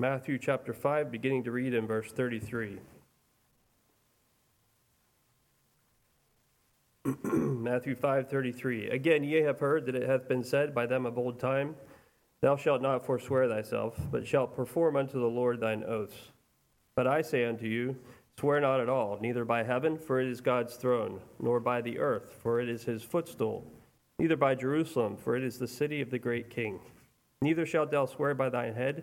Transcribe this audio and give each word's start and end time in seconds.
Matthew 0.00 0.38
chapter 0.38 0.72
5, 0.72 1.10
beginning 1.10 1.42
to 1.42 1.50
read 1.50 1.74
in 1.74 1.84
verse 1.84 2.12
33. 2.12 2.78
Matthew 7.24 7.96
5:33 7.96 8.92
Again 8.92 9.24
ye 9.24 9.40
have 9.40 9.58
heard 9.58 9.86
that 9.86 9.96
it 9.96 10.08
hath 10.08 10.28
been 10.28 10.44
said 10.44 10.72
by 10.72 10.86
them 10.86 11.04
of 11.04 11.18
old 11.18 11.40
time 11.40 11.74
thou 12.40 12.54
shalt 12.54 12.80
not 12.80 13.04
forswear 13.04 13.48
thyself 13.48 13.98
but 14.12 14.24
shalt 14.24 14.54
perform 14.54 14.94
unto 14.94 15.18
the 15.18 15.26
Lord 15.26 15.58
thine 15.58 15.82
oaths. 15.82 16.30
But 16.94 17.08
I 17.08 17.20
say 17.20 17.44
unto 17.44 17.66
you 17.66 17.96
swear 18.38 18.60
not 18.60 18.78
at 18.78 18.88
all 18.88 19.18
neither 19.20 19.44
by 19.44 19.64
heaven 19.64 19.98
for 19.98 20.20
it 20.20 20.28
is 20.28 20.40
God's 20.40 20.76
throne 20.76 21.20
nor 21.40 21.58
by 21.58 21.80
the 21.80 21.98
earth 21.98 22.38
for 22.40 22.60
it 22.60 22.68
is 22.68 22.84
his 22.84 23.02
footstool 23.02 23.66
neither 24.20 24.36
by 24.36 24.54
Jerusalem 24.54 25.16
for 25.16 25.34
it 25.34 25.42
is 25.42 25.58
the 25.58 25.66
city 25.66 26.00
of 26.00 26.10
the 26.10 26.20
great 26.20 26.50
king. 26.50 26.78
Neither 27.42 27.66
shalt 27.66 27.90
thou 27.90 28.06
swear 28.06 28.34
by 28.34 28.48
thine 28.48 28.74
head 28.74 29.02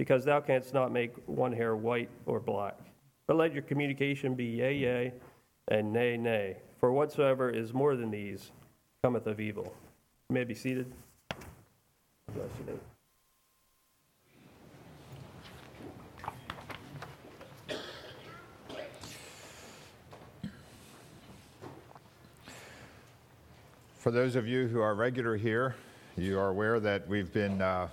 because 0.00 0.24
thou 0.24 0.40
canst 0.40 0.72
not 0.72 0.90
make 0.90 1.12
one 1.26 1.52
hair 1.52 1.76
white 1.76 2.08
or 2.24 2.40
black 2.40 2.78
but 3.26 3.36
let 3.36 3.52
your 3.52 3.62
communication 3.62 4.34
be 4.34 4.46
yea 4.46 4.74
yea 4.74 5.12
and 5.68 5.92
nay 5.92 6.16
nay 6.16 6.56
for 6.80 6.90
whatsoever 6.90 7.50
is 7.50 7.74
more 7.74 7.94
than 7.94 8.10
these 8.10 8.52
cometh 9.04 9.26
of 9.26 9.38
evil. 9.38 9.74
You 10.30 10.34
may 10.34 10.44
be 10.44 10.54
seated. 10.54 10.90
Bless 12.34 12.48
you, 12.66 12.80
For 23.98 24.10
those 24.10 24.34
of 24.34 24.48
you 24.48 24.66
who 24.66 24.80
are 24.80 24.94
regular 24.94 25.36
here, 25.36 25.76
you 26.16 26.38
are 26.38 26.48
aware 26.48 26.80
that 26.80 27.06
we've 27.06 27.30
been 27.30 27.60
uh, 27.60 27.88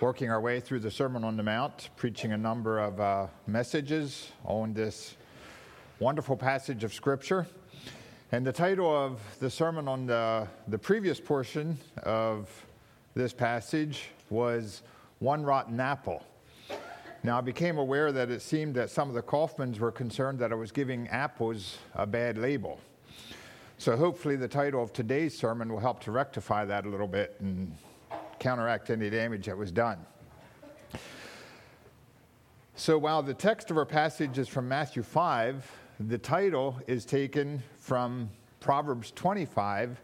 working 0.00 0.30
our 0.30 0.40
way 0.40 0.60
through 0.60 0.78
the 0.78 0.90
Sermon 0.90 1.24
on 1.24 1.36
the 1.36 1.42
Mount, 1.42 1.90
preaching 1.96 2.32
a 2.32 2.36
number 2.36 2.78
of 2.78 3.00
uh, 3.00 3.26
messages 3.48 4.30
on 4.44 4.72
this 4.72 5.16
wonderful 5.98 6.36
passage 6.36 6.84
of 6.84 6.94
Scripture. 6.94 7.48
And 8.30 8.46
the 8.46 8.52
title 8.52 8.94
of 8.94 9.20
the 9.40 9.50
sermon 9.50 9.88
on 9.88 10.06
the, 10.06 10.46
the 10.68 10.78
previous 10.78 11.18
portion 11.18 11.78
of 12.04 12.48
this 13.14 13.32
passage 13.32 14.10
was 14.30 14.82
One 15.18 15.42
Rotten 15.42 15.80
Apple. 15.80 16.22
Now, 17.24 17.38
I 17.38 17.40
became 17.40 17.78
aware 17.78 18.12
that 18.12 18.30
it 18.30 18.40
seemed 18.40 18.76
that 18.76 18.90
some 18.90 19.08
of 19.08 19.16
the 19.16 19.22
Kaufmans 19.22 19.80
were 19.80 19.90
concerned 19.90 20.38
that 20.38 20.52
I 20.52 20.54
was 20.54 20.70
giving 20.70 21.08
apples 21.08 21.78
a 21.96 22.06
bad 22.06 22.38
label. 22.38 22.78
So, 23.78 23.96
hopefully, 23.96 24.36
the 24.36 24.46
title 24.46 24.80
of 24.80 24.92
today's 24.92 25.36
sermon 25.36 25.72
will 25.72 25.80
help 25.80 26.00
to 26.04 26.12
rectify 26.12 26.64
that 26.66 26.86
a 26.86 26.88
little 26.88 27.08
bit 27.08 27.34
and 27.40 27.72
counteract 28.40 28.90
any 28.90 29.10
damage 29.10 29.46
that 29.46 29.56
was 29.56 29.70
done. 29.72 29.98
So, 32.74 32.96
while 32.96 33.22
the 33.22 33.34
text 33.34 33.70
of 33.70 33.76
our 33.76 33.84
passage 33.84 34.38
is 34.38 34.46
from 34.46 34.68
Matthew 34.68 35.02
5, 35.02 35.68
the 36.00 36.18
title 36.18 36.78
is 36.86 37.04
taken 37.04 37.60
from 37.76 38.30
Proverbs 38.60 39.10
25, 39.16 40.00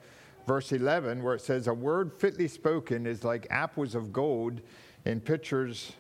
verse 0.46 0.72
11, 0.72 1.22
where 1.22 1.34
it 1.34 1.40
says, 1.40 1.68
A 1.68 1.72
word 1.72 2.12
fitly 2.12 2.48
spoken 2.48 3.06
is 3.06 3.22
like 3.22 3.46
apples 3.48 3.94
of 3.94 4.12
gold 4.12 4.60
in 5.04 5.20
pitchers 5.20 5.92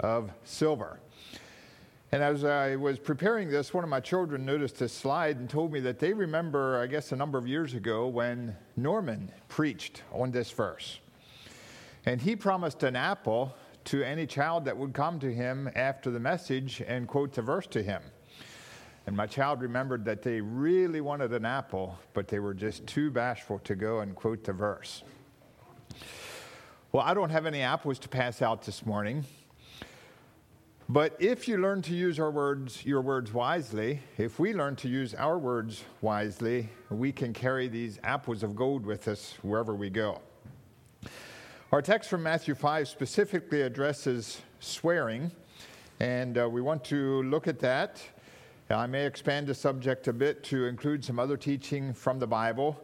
of 0.00 0.32
silver. 0.44 1.00
And 2.12 2.22
as 2.22 2.44
I 2.44 2.76
was 2.76 2.98
preparing 2.98 3.50
this, 3.50 3.74
one 3.74 3.84
of 3.84 3.90
my 3.90 4.00
children 4.00 4.46
noticed 4.46 4.78
this 4.78 4.92
slide 4.92 5.36
and 5.36 5.50
told 5.50 5.70
me 5.70 5.80
that 5.80 5.98
they 5.98 6.14
remember, 6.14 6.80
I 6.80 6.86
guess, 6.86 7.12
a 7.12 7.16
number 7.16 7.36
of 7.36 7.46
years 7.46 7.74
ago 7.74 8.06
when 8.06 8.56
Norman 8.76 9.30
preached 9.48 10.02
on 10.12 10.30
this 10.30 10.50
verse. 10.50 10.98
And 12.04 12.20
he 12.20 12.34
promised 12.34 12.82
an 12.82 12.96
apple 12.96 13.54
to 13.84 14.02
any 14.02 14.26
child 14.26 14.64
that 14.64 14.76
would 14.76 14.92
come 14.92 15.18
to 15.20 15.32
him 15.32 15.70
after 15.74 16.10
the 16.10 16.20
message 16.20 16.82
and 16.86 17.06
quote 17.06 17.32
the 17.32 17.42
verse 17.42 17.66
to 17.68 17.82
him. 17.82 18.02
And 19.06 19.16
my 19.16 19.26
child 19.26 19.60
remembered 19.60 20.04
that 20.04 20.22
they 20.22 20.40
really 20.40 21.00
wanted 21.00 21.32
an 21.32 21.44
apple, 21.44 21.98
but 22.14 22.28
they 22.28 22.38
were 22.38 22.54
just 22.54 22.86
too 22.86 23.10
bashful 23.10 23.58
to 23.60 23.74
go 23.74 24.00
and 24.00 24.14
quote 24.14 24.44
the 24.44 24.52
verse. 24.52 25.02
Well, 26.92 27.02
I 27.04 27.14
don't 27.14 27.30
have 27.30 27.46
any 27.46 27.62
apples 27.62 27.98
to 28.00 28.08
pass 28.08 28.42
out 28.42 28.62
this 28.62 28.86
morning. 28.86 29.24
But 30.88 31.16
if 31.18 31.48
you 31.48 31.56
learn 31.56 31.82
to 31.82 31.94
use 31.94 32.20
our 32.20 32.30
words, 32.30 32.84
your 32.84 33.00
words 33.00 33.32
wisely, 33.32 34.00
if 34.18 34.38
we 34.38 34.52
learn 34.52 34.76
to 34.76 34.88
use 34.88 35.14
our 35.14 35.38
words 35.38 35.84
wisely, 36.00 36.68
we 36.90 37.12
can 37.12 37.32
carry 37.32 37.66
these 37.66 37.98
apples 38.04 38.42
of 38.42 38.54
gold 38.54 38.84
with 38.84 39.08
us 39.08 39.34
wherever 39.42 39.74
we 39.74 39.88
go. 39.88 40.20
Our 41.72 41.80
text 41.80 42.10
from 42.10 42.22
Matthew 42.22 42.54
5 42.54 42.86
specifically 42.86 43.62
addresses 43.62 44.42
swearing, 44.60 45.32
and 46.00 46.36
uh, 46.36 46.46
we 46.46 46.60
want 46.60 46.84
to 46.84 47.22
look 47.22 47.48
at 47.48 47.60
that 47.60 48.02
I 48.68 48.86
may 48.86 49.06
expand 49.06 49.46
the 49.46 49.54
subject 49.54 50.06
a 50.06 50.12
bit 50.12 50.44
to 50.44 50.66
include 50.66 51.02
some 51.02 51.18
other 51.18 51.38
teaching 51.38 51.94
from 51.94 52.18
the 52.18 52.26
Bible 52.26 52.78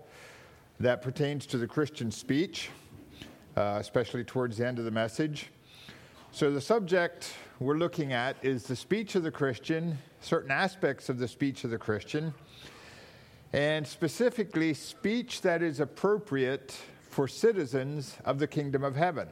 that 0.81 1.03
pertains 1.03 1.44
to 1.49 1.59
the 1.59 1.66
Christian 1.66 2.10
speech, 2.10 2.71
uh, 3.59 3.76
especially 3.78 4.25
towards 4.25 4.56
the 4.56 4.66
end 4.66 4.78
of 4.78 4.87
the 4.87 4.91
message. 4.91 5.50
So, 6.32 6.50
the 6.50 6.60
subject 6.60 7.34
we're 7.60 7.76
looking 7.76 8.15
at 8.15 8.37
is 8.43 8.62
the 8.62 8.76
speech 8.76 9.16
of 9.16 9.22
the 9.22 9.31
Christian, 9.31 9.99
certain 10.22 10.50
aspects 10.50 11.10
of 11.10 11.19
the 11.19 11.28
speech 11.28 11.62
of 11.62 11.69
the 11.70 11.78
Christian, 11.78 12.32
and 13.53 13.87
specifically 13.87 14.72
speech 14.72 15.43
that 15.43 15.62
is 15.62 15.78
appropriate 15.78 16.75
for 17.08 17.26
citizens 17.26 18.16
of 18.24 18.38
the 18.38 18.46
kingdom 18.46 18.84
of 18.84 18.94
heaven. 18.96 19.28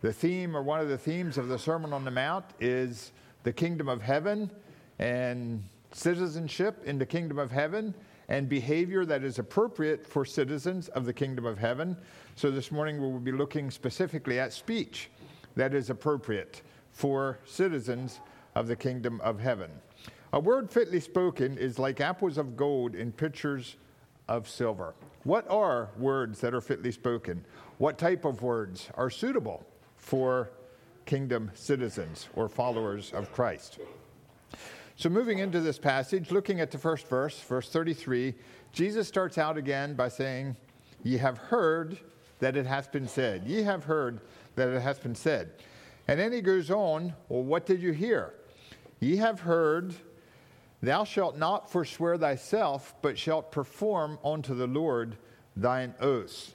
The 0.00 0.12
theme, 0.12 0.56
or 0.56 0.62
one 0.62 0.80
of 0.80 0.88
the 0.88 0.98
themes 0.98 1.38
of 1.38 1.48
the 1.48 1.58
Sermon 1.58 1.92
on 1.92 2.04
the 2.04 2.10
Mount, 2.10 2.44
is 2.60 3.12
the 3.42 3.52
kingdom 3.52 3.88
of 3.88 4.02
heaven 4.02 4.50
and 4.98 5.62
citizenship 5.92 6.82
in 6.84 6.98
the 6.98 7.06
kingdom 7.06 7.38
of 7.38 7.50
heaven 7.50 7.94
and 8.28 8.48
behavior 8.48 9.04
that 9.04 9.24
is 9.24 9.38
appropriate 9.38 10.06
for 10.06 10.24
citizens 10.24 10.88
of 10.88 11.04
the 11.04 11.12
kingdom 11.12 11.44
of 11.44 11.58
heaven. 11.58 11.96
So 12.34 12.50
this 12.50 12.72
morning 12.72 13.00
we 13.00 13.08
will 13.08 13.20
be 13.20 13.32
looking 13.32 13.70
specifically 13.70 14.38
at 14.38 14.52
speech 14.52 15.10
that 15.54 15.74
is 15.74 15.90
appropriate 15.90 16.62
for 16.92 17.38
citizens 17.44 18.20
of 18.54 18.66
the 18.66 18.76
kingdom 18.76 19.20
of 19.22 19.38
heaven. 19.38 19.70
A 20.32 20.40
word 20.40 20.70
fitly 20.70 21.00
spoken 21.00 21.58
is 21.58 21.78
like 21.78 22.00
apples 22.00 22.38
of 22.38 22.56
gold 22.56 22.94
in 22.94 23.12
pitchers 23.12 23.76
of 24.28 24.48
silver. 24.48 24.94
What 25.24 25.48
are 25.50 25.90
words 25.98 26.40
that 26.40 26.54
are 26.54 26.60
fitly 26.60 26.92
spoken? 26.92 27.44
What 27.78 27.98
type 27.98 28.24
of 28.24 28.42
words 28.42 28.88
are 28.94 29.10
suitable 29.10 29.64
for 29.96 30.50
kingdom 31.06 31.50
citizens 31.54 32.28
or 32.34 32.48
followers 32.48 33.12
of 33.12 33.32
Christ? 33.32 33.78
So, 34.96 35.08
moving 35.08 35.38
into 35.38 35.60
this 35.60 35.78
passage, 35.78 36.30
looking 36.30 36.60
at 36.60 36.70
the 36.70 36.78
first 36.78 37.08
verse, 37.08 37.40
verse 37.40 37.68
33, 37.68 38.34
Jesus 38.72 39.08
starts 39.08 39.38
out 39.38 39.56
again 39.56 39.94
by 39.94 40.08
saying, 40.08 40.56
Ye 41.02 41.16
have 41.18 41.38
heard 41.38 41.98
that 42.38 42.56
it 42.56 42.66
hath 42.66 42.92
been 42.92 43.08
said. 43.08 43.44
Ye 43.44 43.62
have 43.62 43.84
heard 43.84 44.20
that 44.56 44.68
it 44.68 44.80
hath 44.80 45.02
been 45.02 45.14
said. 45.14 45.52
And 46.08 46.18
then 46.18 46.32
he 46.32 46.40
goes 46.40 46.70
on, 46.70 47.14
Well, 47.28 47.42
what 47.42 47.66
did 47.66 47.82
you 47.82 47.92
hear? 47.92 48.34
Ye 49.00 49.16
have 49.16 49.40
heard, 49.40 49.94
Thou 50.82 51.04
shalt 51.04 51.38
not 51.38 51.70
forswear 51.70 52.18
thyself, 52.18 52.94
but 53.02 53.16
shalt 53.16 53.52
perform 53.52 54.18
unto 54.24 54.54
the 54.54 54.66
Lord 54.66 55.16
thine 55.56 55.94
oaths. 56.00 56.52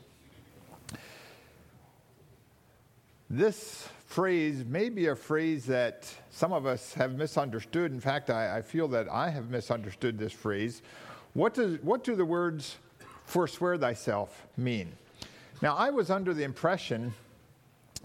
This 3.29 3.87
phrase 4.05 4.65
may 4.65 4.89
be 4.89 5.07
a 5.07 5.15
phrase 5.15 5.65
that 5.65 6.11
some 6.29 6.53
of 6.53 6.65
us 6.65 6.93
have 6.93 7.15
misunderstood. 7.15 7.91
In 7.91 7.99
fact, 7.99 8.29
I, 8.29 8.57
I, 8.57 8.61
feel 8.61 8.87
that 8.89 9.09
I 9.09 9.29
have 9.29 9.49
misunderstood 9.49 10.17
this 10.17 10.31
phrase. 10.31 10.81
What, 11.33 11.53
does, 11.53 11.81
what 11.81 12.03
do 12.03 12.15
the 12.15 12.25
words 12.25 12.77
forswear 13.25 13.77
thyself 13.77 14.47
mean? 14.55 14.93
Now, 15.61 15.75
I 15.75 15.89
was 15.89 16.09
under 16.09 16.33
the 16.33 16.43
impression 16.43 17.13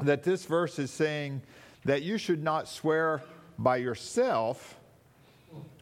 that 0.02 0.22
this 0.22 0.44
verse 0.44 0.78
is 0.78 0.90
saying 0.90 1.42
that 1.84 2.02
you 2.02 2.18
should 2.18 2.42
not 2.42 2.68
swear 2.68 3.22
by 3.58 3.76
yourself, 3.76 4.76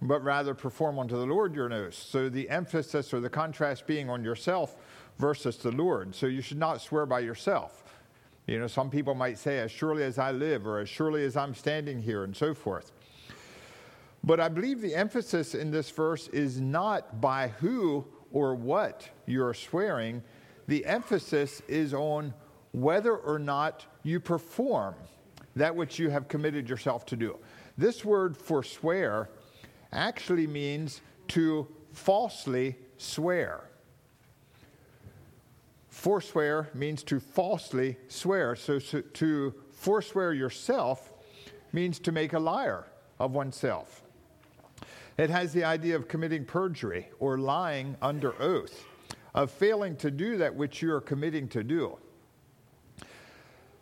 but 0.02 0.22
rather 0.22 0.54
perform 0.54 0.98
unto 0.98 1.16
the 1.16 1.26
Lord 1.26 1.54
your 1.54 1.72
oath. 1.72 1.94
So 1.94 2.28
the 2.28 2.48
emphasis 2.48 3.12
or 3.12 3.20
the 3.20 3.30
contrast 3.30 3.86
being 3.86 4.08
on 4.08 4.24
yourself 4.24 4.76
versus 5.18 5.56
the 5.56 5.70
Lord. 5.70 6.14
So 6.14 6.26
you 6.26 6.40
should 6.40 6.58
not 6.58 6.80
swear 6.80 7.06
by 7.06 7.20
yourself. 7.20 7.84
You 8.46 8.58
know, 8.58 8.66
some 8.66 8.90
people 8.90 9.14
might 9.14 9.38
say, 9.38 9.58
as 9.58 9.70
surely 9.70 10.02
as 10.02 10.18
I 10.18 10.32
live, 10.32 10.66
or 10.66 10.80
as 10.80 10.88
surely 10.88 11.24
as 11.24 11.36
I'm 11.36 11.54
standing 11.54 12.02
here, 12.02 12.24
and 12.24 12.36
so 12.36 12.54
forth. 12.54 12.92
But 14.24 14.40
I 14.40 14.48
believe 14.48 14.80
the 14.80 14.94
emphasis 14.94 15.54
in 15.54 15.70
this 15.70 15.90
verse 15.90 16.28
is 16.28 16.60
not 16.60 17.20
by 17.20 17.48
who 17.48 18.06
or 18.32 18.54
what 18.54 19.08
you're 19.26 19.54
swearing, 19.54 20.22
the 20.66 20.84
emphasis 20.84 21.62
is 21.68 21.94
on 21.94 22.34
whether 22.72 23.16
or 23.16 23.38
not 23.38 23.86
you 24.02 24.20
perform 24.20 24.94
that 25.56 25.74
which 25.74 25.98
you 25.98 26.10
have 26.10 26.28
committed 26.28 26.68
yourself 26.68 27.04
to 27.06 27.16
do. 27.16 27.38
This 27.76 28.04
word 28.04 28.36
forswear 28.36 29.30
actually 29.92 30.46
means 30.46 31.00
to 31.28 31.66
falsely 31.92 32.76
swear. 32.96 33.70
Forswear 35.90 36.68
means 36.74 37.02
to 37.04 37.20
falsely 37.20 37.96
swear. 38.08 38.56
So, 38.56 38.78
so, 38.78 39.00
to 39.00 39.54
forswear 39.72 40.32
yourself 40.32 41.12
means 41.72 41.98
to 42.00 42.12
make 42.12 42.32
a 42.32 42.38
liar 42.38 42.86
of 43.18 43.32
oneself. 43.32 44.02
It 45.18 45.28
has 45.30 45.52
the 45.52 45.64
idea 45.64 45.96
of 45.96 46.08
committing 46.08 46.44
perjury 46.44 47.08
or 47.18 47.38
lying 47.38 47.96
under 48.00 48.40
oath, 48.40 48.84
of 49.34 49.50
failing 49.50 49.96
to 49.96 50.10
do 50.10 50.38
that 50.38 50.54
which 50.54 50.80
you 50.80 50.92
are 50.92 51.00
committing 51.00 51.48
to 51.48 51.62
do. 51.62 51.98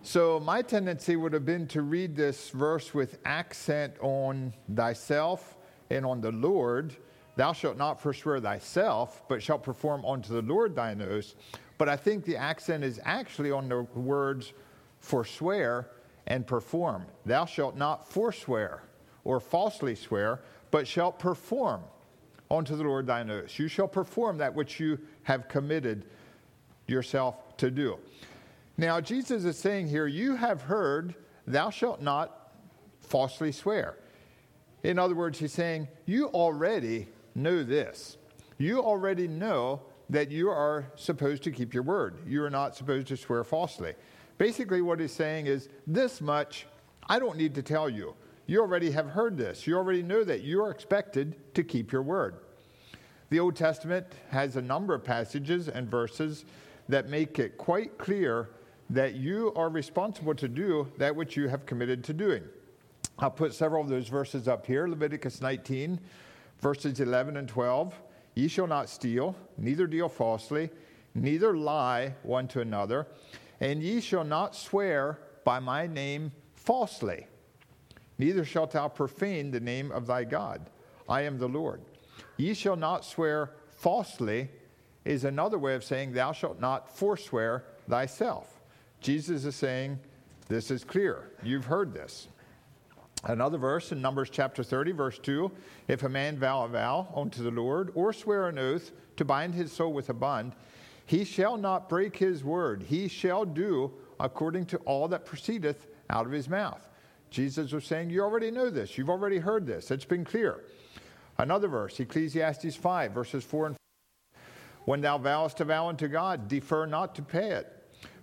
So, 0.02 0.40
my 0.40 0.62
tendency 0.62 1.16
would 1.16 1.32
have 1.32 1.44
been 1.44 1.66
to 1.68 1.82
read 1.82 2.16
this 2.16 2.50
verse 2.50 2.94
with 2.94 3.18
accent 3.24 3.94
on 4.00 4.54
thyself 4.74 5.57
and 5.90 6.04
on 6.04 6.20
the 6.20 6.32
Lord. 6.32 6.96
Thou 7.36 7.52
shalt 7.52 7.76
not 7.76 8.00
forswear 8.00 8.40
thyself, 8.40 9.22
but 9.28 9.42
shalt 9.42 9.62
perform 9.62 10.04
unto 10.04 10.32
the 10.32 10.42
Lord 10.42 10.74
thine 10.74 11.00
oath. 11.00 11.34
But 11.78 11.88
I 11.88 11.96
think 11.96 12.24
the 12.24 12.36
accent 12.36 12.82
is 12.82 13.00
actually 13.04 13.52
on 13.52 13.68
the 13.68 13.82
words 13.94 14.52
forswear 14.98 15.90
and 16.26 16.46
perform. 16.46 17.06
Thou 17.24 17.44
shalt 17.44 17.76
not 17.76 18.10
forswear 18.10 18.82
or 19.24 19.38
falsely 19.40 19.94
swear, 19.94 20.40
but 20.70 20.86
shalt 20.86 21.18
perform 21.18 21.82
unto 22.50 22.76
the 22.76 22.82
Lord 22.82 23.06
thine 23.06 23.30
oath. 23.30 23.58
You 23.58 23.68
shall 23.68 23.88
perform 23.88 24.38
that 24.38 24.54
which 24.54 24.80
you 24.80 24.98
have 25.22 25.48
committed 25.48 26.06
yourself 26.86 27.56
to 27.58 27.70
do. 27.70 27.98
Now, 28.76 29.00
Jesus 29.00 29.44
is 29.44 29.58
saying 29.58 29.88
here, 29.88 30.06
You 30.06 30.36
have 30.36 30.62
heard, 30.62 31.14
thou 31.46 31.70
shalt 31.70 32.00
not 32.00 32.52
falsely 33.00 33.52
swear. 33.52 33.96
In 34.82 34.98
other 34.98 35.14
words, 35.14 35.38
he's 35.38 35.52
saying, 35.52 35.88
You 36.06 36.26
already 36.28 37.08
know 37.34 37.62
this. 37.62 38.16
You 38.58 38.80
already 38.80 39.28
know 39.28 39.82
that 40.10 40.30
you 40.30 40.48
are 40.48 40.86
supposed 40.96 41.42
to 41.44 41.50
keep 41.50 41.74
your 41.74 41.82
word. 41.82 42.18
You 42.26 42.42
are 42.44 42.50
not 42.50 42.76
supposed 42.76 43.08
to 43.08 43.16
swear 43.16 43.44
falsely. 43.44 43.94
Basically, 44.38 44.82
what 44.82 45.00
he's 45.00 45.12
saying 45.12 45.46
is, 45.46 45.68
This 45.86 46.20
much 46.20 46.66
I 47.08 47.18
don't 47.18 47.38
need 47.38 47.54
to 47.54 47.62
tell 47.62 47.88
you. 47.88 48.14
You 48.46 48.60
already 48.60 48.90
have 48.90 49.06
heard 49.06 49.36
this. 49.36 49.66
You 49.66 49.76
already 49.76 50.02
know 50.02 50.24
that 50.24 50.42
you 50.42 50.62
are 50.62 50.70
expected 50.70 51.54
to 51.54 51.62
keep 51.62 51.90
your 51.90 52.02
word. 52.02 52.36
The 53.30 53.40
Old 53.40 53.56
Testament 53.56 54.06
has 54.30 54.56
a 54.56 54.62
number 54.62 54.94
of 54.94 55.04
passages 55.04 55.68
and 55.68 55.90
verses 55.90 56.44
that 56.88 57.08
make 57.08 57.38
it 57.38 57.58
quite 57.58 57.98
clear 57.98 58.50
that 58.90 59.14
you 59.14 59.52
are 59.54 59.68
responsible 59.68 60.34
to 60.34 60.48
do 60.48 60.90
that 60.96 61.14
which 61.14 61.36
you 61.36 61.48
have 61.48 61.66
committed 61.66 62.02
to 62.04 62.14
doing. 62.14 62.42
I'll 63.20 63.30
put 63.30 63.52
several 63.52 63.82
of 63.82 63.88
those 63.88 64.08
verses 64.08 64.46
up 64.46 64.64
here 64.64 64.86
Leviticus 64.86 65.40
19, 65.40 65.98
verses 66.60 67.00
11 67.00 67.36
and 67.36 67.48
12. 67.48 67.94
Ye 68.34 68.46
shall 68.46 68.68
not 68.68 68.88
steal, 68.88 69.34
neither 69.56 69.88
deal 69.88 70.08
falsely, 70.08 70.70
neither 71.14 71.56
lie 71.56 72.14
one 72.22 72.46
to 72.48 72.60
another, 72.60 73.08
and 73.60 73.82
ye 73.82 74.00
shall 74.00 74.22
not 74.22 74.54
swear 74.54 75.18
by 75.44 75.58
my 75.58 75.88
name 75.88 76.30
falsely, 76.54 77.26
neither 78.18 78.44
shalt 78.44 78.70
thou 78.70 78.86
profane 78.86 79.50
the 79.50 79.58
name 79.58 79.90
of 79.90 80.06
thy 80.06 80.22
God. 80.22 80.70
I 81.08 81.22
am 81.22 81.38
the 81.38 81.48
Lord. 81.48 81.80
Ye 82.36 82.54
shall 82.54 82.76
not 82.76 83.04
swear 83.04 83.50
falsely, 83.70 84.48
is 85.04 85.24
another 85.24 85.58
way 85.58 85.74
of 85.74 85.82
saying, 85.82 86.12
Thou 86.12 86.32
shalt 86.32 86.60
not 86.60 86.96
forswear 86.96 87.64
thyself. 87.88 88.60
Jesus 89.00 89.44
is 89.44 89.56
saying, 89.56 89.98
This 90.48 90.70
is 90.70 90.84
clear. 90.84 91.32
You've 91.42 91.64
heard 91.64 91.92
this. 91.92 92.28
Another 93.24 93.58
verse 93.58 93.92
in 93.92 94.00
Numbers 94.00 94.30
chapter 94.30 94.62
30, 94.62 94.92
verse 94.92 95.18
2 95.18 95.50
If 95.88 96.02
a 96.02 96.08
man 96.08 96.38
vow 96.38 96.64
a 96.64 96.68
vow 96.68 97.12
unto 97.14 97.42
the 97.42 97.50
Lord, 97.50 97.90
or 97.94 98.12
swear 98.12 98.48
an 98.48 98.58
oath 98.58 98.92
to 99.16 99.24
bind 99.24 99.54
his 99.54 99.72
soul 99.72 99.92
with 99.92 100.08
a 100.08 100.14
bond, 100.14 100.54
he 101.04 101.24
shall 101.24 101.56
not 101.56 101.88
break 101.88 102.16
his 102.16 102.44
word. 102.44 102.82
He 102.82 103.08
shall 103.08 103.44
do 103.44 103.92
according 104.20 104.66
to 104.66 104.76
all 104.78 105.08
that 105.08 105.24
proceedeth 105.24 105.86
out 106.10 106.26
of 106.26 106.32
his 106.32 106.48
mouth. 106.48 106.88
Jesus 107.30 107.72
was 107.72 107.84
saying, 107.84 108.10
You 108.10 108.22
already 108.22 108.50
know 108.50 108.70
this. 108.70 108.96
You've 108.96 109.10
already 109.10 109.38
heard 109.38 109.66
this. 109.66 109.90
It's 109.90 110.04
been 110.04 110.24
clear. 110.24 110.64
Another 111.38 111.68
verse, 111.68 111.98
Ecclesiastes 112.00 112.76
5, 112.76 113.12
verses 113.12 113.44
4 113.44 113.66
and 113.66 113.76
5. 114.34 114.42
When 114.84 115.00
thou 115.00 115.18
vowest 115.18 115.60
a 115.60 115.64
vow 115.64 115.88
unto 115.88 116.08
God, 116.08 116.48
defer 116.48 116.86
not 116.86 117.14
to 117.16 117.22
pay 117.22 117.50
it 117.50 117.78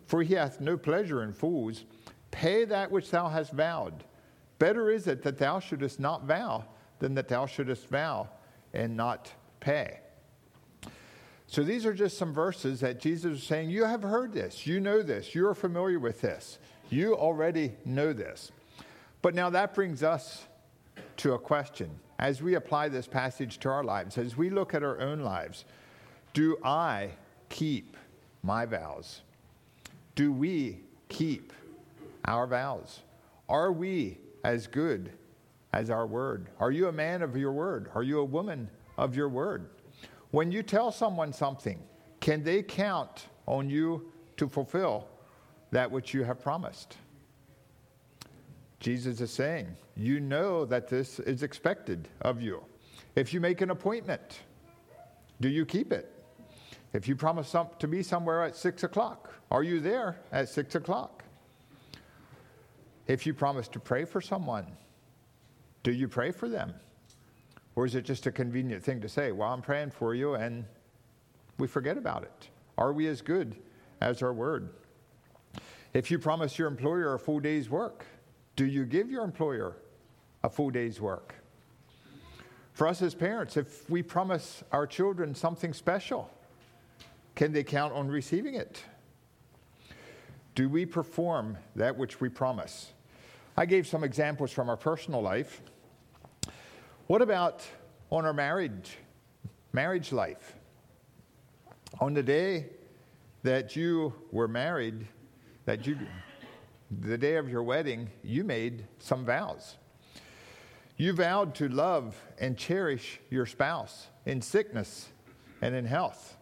for 0.05 0.23
he 0.23 0.35
hath 0.35 0.61
no 0.61 0.77
pleasure 0.77 1.23
in 1.23 1.33
fools. 1.33 1.85
Pay 2.31 2.65
that 2.65 2.91
which 2.91 3.09
thou 3.11 3.27
hast 3.27 3.53
vowed. 3.53 4.03
Better 4.59 4.89
is 4.89 5.07
it 5.07 5.23
that 5.23 5.37
thou 5.37 5.59
shouldest 5.59 5.99
not 5.99 6.23
vow 6.23 6.65
than 6.99 7.15
that 7.15 7.27
thou 7.27 7.45
shouldest 7.45 7.87
vow 7.87 8.29
and 8.73 8.95
not 8.95 9.31
pay. 9.59 9.99
So 11.47 11.63
these 11.63 11.85
are 11.85 11.93
just 11.93 12.17
some 12.17 12.33
verses 12.33 12.79
that 12.79 12.99
Jesus 12.99 13.39
is 13.39 13.43
saying, 13.43 13.69
You 13.69 13.85
have 13.85 14.03
heard 14.03 14.33
this, 14.33 14.65
you 14.65 14.79
know 14.79 15.01
this, 15.01 15.35
you 15.35 15.47
are 15.47 15.55
familiar 15.55 15.99
with 15.99 16.21
this, 16.21 16.57
you 16.89 17.15
already 17.15 17.73
know 17.85 18.13
this. 18.13 18.51
But 19.21 19.35
now 19.35 19.49
that 19.49 19.73
brings 19.73 20.03
us 20.03 20.45
to 21.17 21.33
a 21.33 21.39
question. 21.39 21.89
As 22.17 22.41
we 22.41 22.55
apply 22.55 22.89
this 22.89 23.07
passage 23.07 23.59
to 23.59 23.69
our 23.69 23.83
lives, 23.83 24.17
as 24.17 24.37
we 24.37 24.49
look 24.49 24.73
at 24.73 24.83
our 24.83 24.99
own 25.01 25.19
lives, 25.19 25.65
do 26.33 26.57
I 26.63 27.09
keep 27.49 27.97
my 28.41 28.65
vows? 28.65 29.21
Do 30.15 30.31
we 30.31 30.79
keep 31.09 31.51
our 32.23 32.47
vows? 32.47 33.01
Are 33.49 33.71
we 33.71 34.17
as 34.45 34.67
good 34.67 35.11
as 35.73 35.89
our 35.89 36.05
word? 36.05 36.49
Are 36.59 36.71
you 36.71 36.87
a 36.87 36.91
man 36.91 37.23
of 37.23 37.35
your 37.35 37.51
word? 37.51 37.89
Are 37.95 38.03
you 38.03 38.19
a 38.19 38.23
woman 38.23 38.69
of 38.95 39.15
your 39.15 39.27
word? 39.27 39.69
When 40.29 40.51
you 40.51 40.61
tell 40.61 40.91
someone 40.91 41.33
something, 41.33 41.79
can 42.19 42.43
they 42.43 42.61
count 42.61 43.25
on 43.47 43.69
you 43.71 44.11
to 44.37 44.47
fulfill 44.47 45.07
that 45.71 45.89
which 45.89 46.13
you 46.13 46.23
have 46.23 46.41
promised? 46.41 46.97
Jesus 48.79 49.19
is 49.19 49.31
saying, 49.31 49.75
You 49.95 50.19
know 50.19 50.63
that 50.65 50.87
this 50.87 51.19
is 51.19 51.41
expected 51.41 52.07
of 52.21 52.39
you. 52.39 52.63
If 53.15 53.33
you 53.33 53.41
make 53.41 53.61
an 53.61 53.71
appointment, 53.71 54.41
do 55.41 55.49
you 55.49 55.65
keep 55.65 55.91
it? 55.91 56.11
If 56.93 57.07
you 57.07 57.15
promise 57.15 57.49
some, 57.49 57.69
to 57.79 57.87
be 57.87 58.03
somewhere 58.03 58.43
at 58.43 58.55
6 58.55 58.83
o'clock, 58.83 59.33
are 59.49 59.63
you 59.63 59.79
there 59.79 60.17
at 60.31 60.49
6 60.49 60.75
o'clock? 60.75 61.23
If 63.07 63.25
you 63.25 63.33
promise 63.33 63.67
to 63.69 63.79
pray 63.79 64.05
for 64.05 64.21
someone, 64.21 64.65
do 65.83 65.91
you 65.91 66.07
pray 66.07 66.31
for 66.31 66.49
them? 66.49 66.73
Or 67.75 67.85
is 67.85 67.93
it 67.93 68.03
just 68.05 68.25
a 68.25 68.31
convenient 68.31 68.83
thing 68.83 69.01
to 69.01 69.09
say, 69.09 69.31
well, 69.31 69.51
I'm 69.51 69.61
praying 69.61 69.91
for 69.91 70.15
you, 70.15 70.35
and 70.35 70.65
we 71.57 71.67
forget 71.67 71.97
about 71.97 72.23
it? 72.23 72.49
Are 72.77 72.93
we 72.93 73.07
as 73.07 73.21
good 73.21 73.55
as 74.01 74.23
our 74.23 74.33
word? 74.33 74.69
If 75.93 76.09
you 76.09 76.17
promise 76.17 76.57
your 76.57 76.67
employer 76.67 77.13
a 77.13 77.19
full 77.19 77.39
day's 77.39 77.69
work, 77.69 78.05
do 78.55 78.65
you 78.65 78.85
give 78.85 79.11
your 79.11 79.23
employer 79.23 79.77
a 80.43 80.49
full 80.49 80.69
day's 80.69 80.99
work? 80.99 81.35
For 82.73 82.87
us 82.87 83.01
as 83.01 83.13
parents, 83.13 83.55
if 83.55 83.89
we 83.89 84.01
promise 84.01 84.63
our 84.71 84.87
children 84.87 85.35
something 85.35 85.73
special, 85.73 86.29
can 87.35 87.53
they 87.53 87.63
count 87.63 87.93
on 87.93 88.07
receiving 88.07 88.55
it? 88.55 88.83
Do 90.55 90.69
we 90.69 90.85
perform 90.85 91.57
that 91.75 91.97
which 91.97 92.19
we 92.19 92.29
promise? 92.29 92.93
I 93.57 93.65
gave 93.65 93.87
some 93.87 94.03
examples 94.03 94.51
from 94.51 94.69
our 94.69 94.75
personal 94.75 95.21
life. 95.21 95.61
What 97.07 97.21
about 97.21 97.63
on 98.11 98.25
our 98.25 98.33
marriage, 98.33 98.97
marriage 99.71 100.11
life? 100.11 100.55
On 102.01 102.13
the 102.13 102.23
day 102.23 102.65
that 103.43 103.75
you 103.75 104.13
were 104.31 104.49
married, 104.49 105.07
that 105.63 105.87
you, 105.87 105.97
the 106.99 107.17
day 107.17 107.37
of 107.37 107.47
your 107.47 107.63
wedding, 107.63 108.09
you 108.23 108.43
made 108.43 108.85
some 108.99 109.23
vows. 109.23 109.77
You 110.97 111.13
vowed 111.13 111.55
to 111.55 111.69
love 111.69 112.21
and 112.37 112.57
cherish 112.57 113.19
your 113.29 113.45
spouse 113.45 114.07
in 114.25 114.41
sickness 114.41 115.07
and 115.61 115.73
in 115.75 115.85
health 115.85 116.35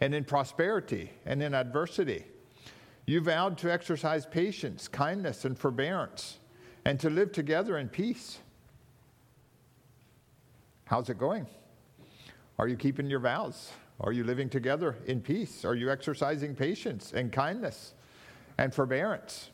and 0.00 0.14
in 0.14 0.24
prosperity 0.24 1.10
and 1.26 1.42
in 1.42 1.54
adversity. 1.54 2.24
You 3.12 3.20
vowed 3.20 3.58
to 3.58 3.70
exercise 3.70 4.24
patience, 4.24 4.88
kindness, 4.88 5.44
and 5.44 5.58
forbearance, 5.58 6.38
and 6.86 6.98
to 7.00 7.10
live 7.10 7.30
together 7.30 7.76
in 7.76 7.90
peace. 7.90 8.38
How's 10.86 11.10
it 11.10 11.18
going? 11.18 11.46
Are 12.58 12.66
you 12.68 12.74
keeping 12.74 13.10
your 13.10 13.20
vows? 13.20 13.70
Are 14.00 14.12
you 14.12 14.24
living 14.24 14.48
together 14.48 14.96
in 15.04 15.20
peace? 15.20 15.62
Are 15.62 15.74
you 15.74 15.90
exercising 15.90 16.54
patience 16.54 17.12
and 17.12 17.30
kindness 17.30 17.92
and 18.56 18.74
forbearance? 18.74 19.50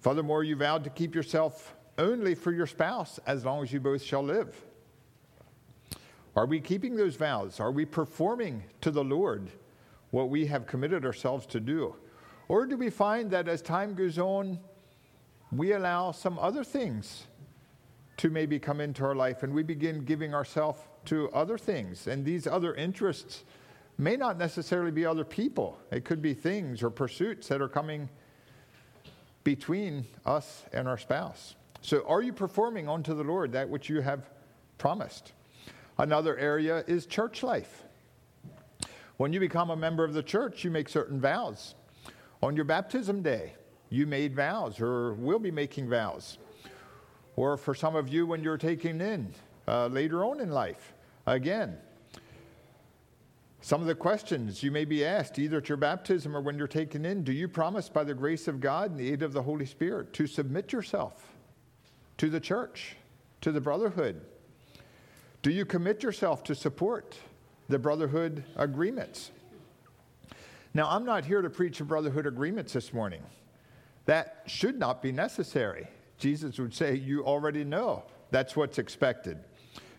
Furthermore, 0.00 0.44
you 0.44 0.54
vowed 0.54 0.84
to 0.84 0.90
keep 0.90 1.12
yourself 1.12 1.74
only 1.98 2.36
for 2.36 2.52
your 2.52 2.68
spouse 2.68 3.18
as 3.26 3.44
long 3.44 3.64
as 3.64 3.72
you 3.72 3.80
both 3.80 4.00
shall 4.00 4.22
live. 4.22 4.62
Are 6.36 6.46
we 6.46 6.60
keeping 6.60 6.94
those 6.94 7.16
vows? 7.16 7.58
Are 7.58 7.72
we 7.72 7.84
performing 7.84 8.62
to 8.80 8.92
the 8.92 9.02
Lord 9.02 9.50
what 10.14 10.30
we 10.30 10.46
have 10.46 10.64
committed 10.64 11.04
ourselves 11.04 11.44
to 11.44 11.58
do? 11.58 11.96
Or 12.46 12.66
do 12.66 12.76
we 12.76 12.88
find 12.88 13.32
that 13.32 13.48
as 13.48 13.60
time 13.60 13.94
goes 13.94 14.16
on, 14.16 14.60
we 15.50 15.72
allow 15.72 16.12
some 16.12 16.38
other 16.38 16.62
things 16.62 17.26
to 18.18 18.30
maybe 18.30 18.60
come 18.60 18.80
into 18.80 19.04
our 19.04 19.16
life 19.16 19.42
and 19.42 19.52
we 19.52 19.64
begin 19.64 20.04
giving 20.04 20.32
ourselves 20.32 20.78
to 21.06 21.28
other 21.30 21.58
things? 21.58 22.06
And 22.06 22.24
these 22.24 22.46
other 22.46 22.74
interests 22.74 23.42
may 23.98 24.14
not 24.16 24.38
necessarily 24.38 24.92
be 24.92 25.04
other 25.04 25.24
people, 25.24 25.78
it 25.90 26.04
could 26.04 26.22
be 26.22 26.32
things 26.32 26.82
or 26.84 26.90
pursuits 26.90 27.48
that 27.48 27.60
are 27.60 27.68
coming 27.68 28.08
between 29.42 30.06
us 30.24 30.64
and 30.72 30.86
our 30.86 30.98
spouse. 30.98 31.56
So, 31.80 32.04
are 32.06 32.22
you 32.22 32.32
performing 32.32 32.88
unto 32.88 33.14
the 33.14 33.24
Lord 33.24 33.52
that 33.52 33.68
which 33.68 33.88
you 33.88 34.00
have 34.00 34.30
promised? 34.78 35.32
Another 35.98 36.36
area 36.38 36.84
is 36.86 37.06
church 37.06 37.42
life. 37.42 37.83
When 39.16 39.32
you 39.32 39.40
become 39.40 39.70
a 39.70 39.76
member 39.76 40.04
of 40.04 40.12
the 40.12 40.22
church, 40.22 40.64
you 40.64 40.70
make 40.70 40.88
certain 40.88 41.20
vows. 41.20 41.74
On 42.42 42.56
your 42.56 42.64
baptism 42.64 43.22
day, 43.22 43.54
you 43.88 44.06
made 44.06 44.34
vows 44.34 44.80
or 44.80 45.14
will 45.14 45.38
be 45.38 45.50
making 45.50 45.88
vows. 45.88 46.38
Or 47.36 47.56
for 47.56 47.74
some 47.74 47.94
of 47.96 48.08
you, 48.08 48.26
when 48.26 48.42
you're 48.42 48.58
taking 48.58 49.00
in 49.00 49.32
uh, 49.68 49.86
later 49.86 50.24
on 50.24 50.40
in 50.40 50.50
life, 50.50 50.94
again, 51.26 51.78
some 53.60 53.80
of 53.80 53.86
the 53.86 53.94
questions 53.94 54.62
you 54.62 54.70
may 54.70 54.84
be 54.84 55.04
asked, 55.04 55.38
either 55.38 55.58
at 55.58 55.68
your 55.68 55.78
baptism 55.78 56.36
or 56.36 56.40
when 56.40 56.58
you're 56.58 56.66
taken 56.66 57.06
in, 57.06 57.24
do 57.24 57.32
you 57.32 57.48
promise 57.48 57.88
by 57.88 58.04
the 58.04 58.12
grace 58.14 58.46
of 58.46 58.60
God 58.60 58.90
and 58.90 59.00
the 59.00 59.10
aid 59.10 59.22
of 59.22 59.32
the 59.32 59.42
Holy 59.42 59.64
Spirit 59.64 60.12
to 60.14 60.26
submit 60.26 60.72
yourself 60.72 61.32
to 62.18 62.28
the 62.28 62.40
church, 62.40 62.96
to 63.40 63.52
the 63.52 63.60
brotherhood? 63.60 64.20
Do 65.42 65.50
you 65.50 65.64
commit 65.64 66.02
yourself 66.02 66.44
to 66.44 66.54
support 66.54 67.16
the 67.68 67.78
brotherhood 67.78 68.44
agreements? 68.56 69.30
Now, 70.74 70.88
I'm 70.90 71.04
not 71.04 71.24
here 71.24 71.40
to 71.40 71.50
preach 71.50 71.78
brotherhood 71.78 72.26
agreements 72.26 72.72
this 72.72 72.92
morning. 72.92 73.22
That 74.06 74.42
should 74.46 74.78
not 74.78 75.02
be 75.02 75.12
necessary. 75.12 75.86
Jesus 76.18 76.58
would 76.58 76.74
say, 76.74 76.94
You 76.96 77.24
already 77.24 77.64
know 77.64 78.04
that's 78.30 78.56
what's 78.56 78.78
expected. 78.78 79.38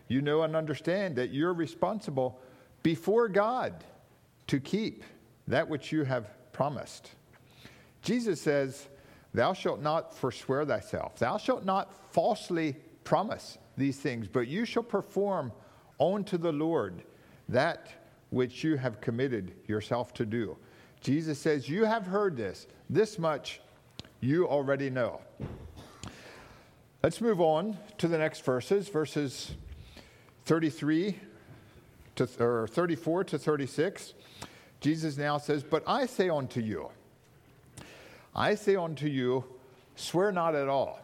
You 0.08 0.22
know 0.22 0.42
and 0.42 0.54
understand 0.54 1.16
that 1.16 1.30
you're 1.30 1.54
responsible 1.54 2.38
before 2.82 3.28
God 3.28 3.84
to 4.46 4.60
keep 4.60 5.02
that 5.48 5.68
which 5.68 5.90
you 5.90 6.04
have 6.04 6.30
promised. 6.52 7.10
Jesus 8.02 8.40
says, 8.40 8.88
Thou 9.34 9.52
shalt 9.52 9.80
not 9.80 10.14
forswear 10.14 10.64
thyself. 10.64 11.18
Thou 11.18 11.38
shalt 11.38 11.64
not 11.64 11.92
falsely 12.12 12.76
promise 13.02 13.58
these 13.76 13.98
things, 13.98 14.28
but 14.28 14.46
you 14.46 14.64
shall 14.64 14.82
perform 14.82 15.52
unto 15.98 16.38
the 16.38 16.52
Lord 16.52 17.02
that 17.48 17.88
which 18.30 18.64
you 18.64 18.76
have 18.76 19.00
committed 19.00 19.54
yourself 19.66 20.12
to 20.14 20.26
do. 20.26 20.56
Jesus 21.00 21.38
says, 21.38 21.68
You 21.68 21.84
have 21.84 22.06
heard 22.06 22.36
this. 22.36 22.66
This 22.90 23.18
much 23.18 23.60
you 24.20 24.48
already 24.48 24.90
know. 24.90 25.20
Let's 27.02 27.20
move 27.20 27.40
on 27.40 27.76
to 27.98 28.08
the 28.08 28.18
next 28.18 28.44
verses, 28.44 28.88
verses 28.88 29.54
33 30.46 31.16
to, 32.16 32.28
or 32.40 32.66
34 32.66 33.24
to 33.24 33.38
36, 33.38 34.14
Jesus 34.80 35.16
now 35.16 35.38
says, 35.38 35.62
But 35.62 35.82
I 35.86 36.06
say 36.06 36.28
unto 36.28 36.60
you, 36.60 36.90
I 38.34 38.54
say 38.54 38.76
unto 38.76 39.06
you, 39.06 39.44
swear 39.94 40.32
not 40.32 40.54
at 40.54 40.68
all. 40.68 41.00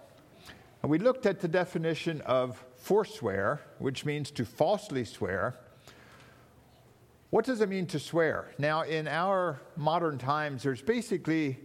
And 0.82 0.90
we 0.90 0.98
looked 0.98 1.26
at 1.26 1.40
the 1.40 1.48
definition 1.48 2.20
of 2.22 2.62
forswear, 2.76 3.60
which 3.78 4.04
means 4.04 4.30
to 4.32 4.44
falsely 4.44 5.04
swear. 5.04 5.54
What 7.32 7.46
does 7.46 7.62
it 7.62 7.70
mean 7.70 7.86
to 7.86 7.98
swear? 7.98 8.50
Now, 8.58 8.82
in 8.82 9.08
our 9.08 9.58
modern 9.74 10.18
times, 10.18 10.64
there's 10.64 10.82
basically 10.82 11.58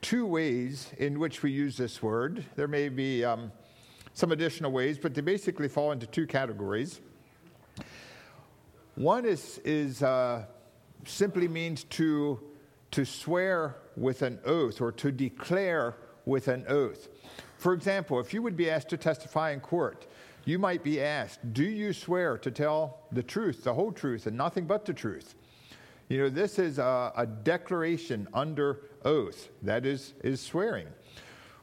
two 0.00 0.24
ways 0.24 0.90
in 0.96 1.18
which 1.18 1.42
we 1.42 1.50
use 1.50 1.76
this 1.76 2.02
word. 2.02 2.42
There 2.54 2.66
may 2.66 2.88
be 2.88 3.22
um, 3.22 3.52
some 4.14 4.32
additional 4.32 4.72
ways, 4.72 4.96
but 4.96 5.12
they 5.12 5.20
basically 5.20 5.68
fall 5.68 5.92
into 5.92 6.06
two 6.06 6.26
categories. 6.26 7.02
One 8.94 9.26
is, 9.26 9.60
is 9.66 10.02
uh, 10.02 10.46
simply 11.04 11.46
means 11.46 11.84
to, 11.84 12.40
to 12.92 13.04
swear 13.04 13.76
with 13.98 14.22
an 14.22 14.38
oath 14.46 14.80
or 14.80 14.92
to 14.92 15.12
declare 15.12 15.94
with 16.24 16.48
an 16.48 16.64
oath. 16.68 17.08
For 17.58 17.74
example, 17.74 18.18
if 18.18 18.32
you 18.32 18.40
would 18.40 18.56
be 18.56 18.70
asked 18.70 18.88
to 18.88 18.96
testify 18.96 19.50
in 19.50 19.60
court, 19.60 20.06
you 20.46 20.58
might 20.58 20.82
be 20.82 21.02
asked, 21.02 21.52
Do 21.52 21.64
you 21.64 21.92
swear 21.92 22.38
to 22.38 22.50
tell 22.50 23.00
the 23.12 23.22
truth, 23.22 23.64
the 23.64 23.74
whole 23.74 23.92
truth, 23.92 24.26
and 24.26 24.36
nothing 24.36 24.64
but 24.64 24.84
the 24.86 24.94
truth? 24.94 25.34
You 26.08 26.18
know, 26.18 26.28
this 26.28 26.58
is 26.58 26.78
a, 26.78 27.12
a 27.16 27.26
declaration 27.26 28.28
under 28.32 28.80
oath. 29.04 29.48
That 29.62 29.84
is, 29.84 30.14
is 30.22 30.40
swearing. 30.40 30.86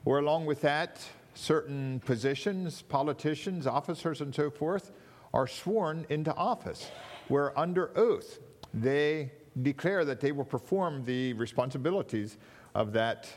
Or 0.03 0.19
along 0.19 0.45
with 0.45 0.61
that, 0.61 1.01
certain 1.33 2.01
positions, 2.01 2.81
politicians, 2.81 3.65
officers, 3.65 4.19
and 4.19 4.35
so 4.35 4.49
forth 4.51 4.91
are 5.33 5.47
sworn 5.47 6.05
into 6.09 6.35
office 6.35 6.91
where 7.29 7.57
under 7.57 7.97
oath 7.97 8.39
they 8.73 9.31
declare 9.61 10.03
that 10.05 10.19
they 10.19 10.31
will 10.31 10.45
perform 10.45 11.05
the 11.05 11.33
responsibilities 11.33 12.37
of 12.75 12.91
that 12.93 13.29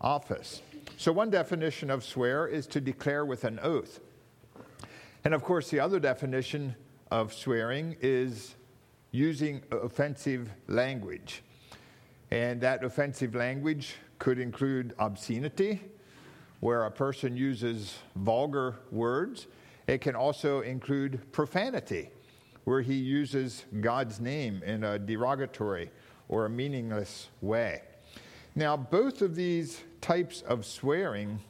office. 0.00 0.62
So, 0.96 1.12
one 1.12 1.30
definition 1.30 1.90
of 1.90 2.04
swear 2.04 2.46
is 2.46 2.66
to 2.68 2.80
declare 2.80 3.24
with 3.24 3.44
an 3.44 3.58
oath. 3.62 4.00
And 5.26 5.34
of 5.34 5.42
course, 5.42 5.70
the 5.70 5.80
other 5.80 5.98
definition 5.98 6.76
of 7.10 7.34
swearing 7.34 7.96
is 8.00 8.54
using 9.10 9.60
offensive 9.72 10.48
language. 10.68 11.42
And 12.30 12.60
that 12.60 12.84
offensive 12.84 13.34
language 13.34 13.96
could 14.20 14.38
include 14.38 14.94
obscenity, 15.00 15.80
where 16.60 16.84
a 16.84 16.92
person 16.92 17.36
uses 17.36 17.98
vulgar 18.14 18.76
words. 18.92 19.48
It 19.88 20.00
can 20.00 20.14
also 20.14 20.60
include 20.60 21.32
profanity, 21.32 22.10
where 22.62 22.80
he 22.80 22.94
uses 22.94 23.64
God's 23.80 24.20
name 24.20 24.62
in 24.62 24.84
a 24.84 24.96
derogatory 24.96 25.90
or 26.28 26.46
a 26.46 26.48
meaningless 26.48 27.30
way. 27.40 27.82
Now, 28.54 28.76
both 28.76 29.22
of 29.22 29.34
these 29.34 29.82
types 30.00 30.42
of 30.42 30.64
swearing 30.64 31.40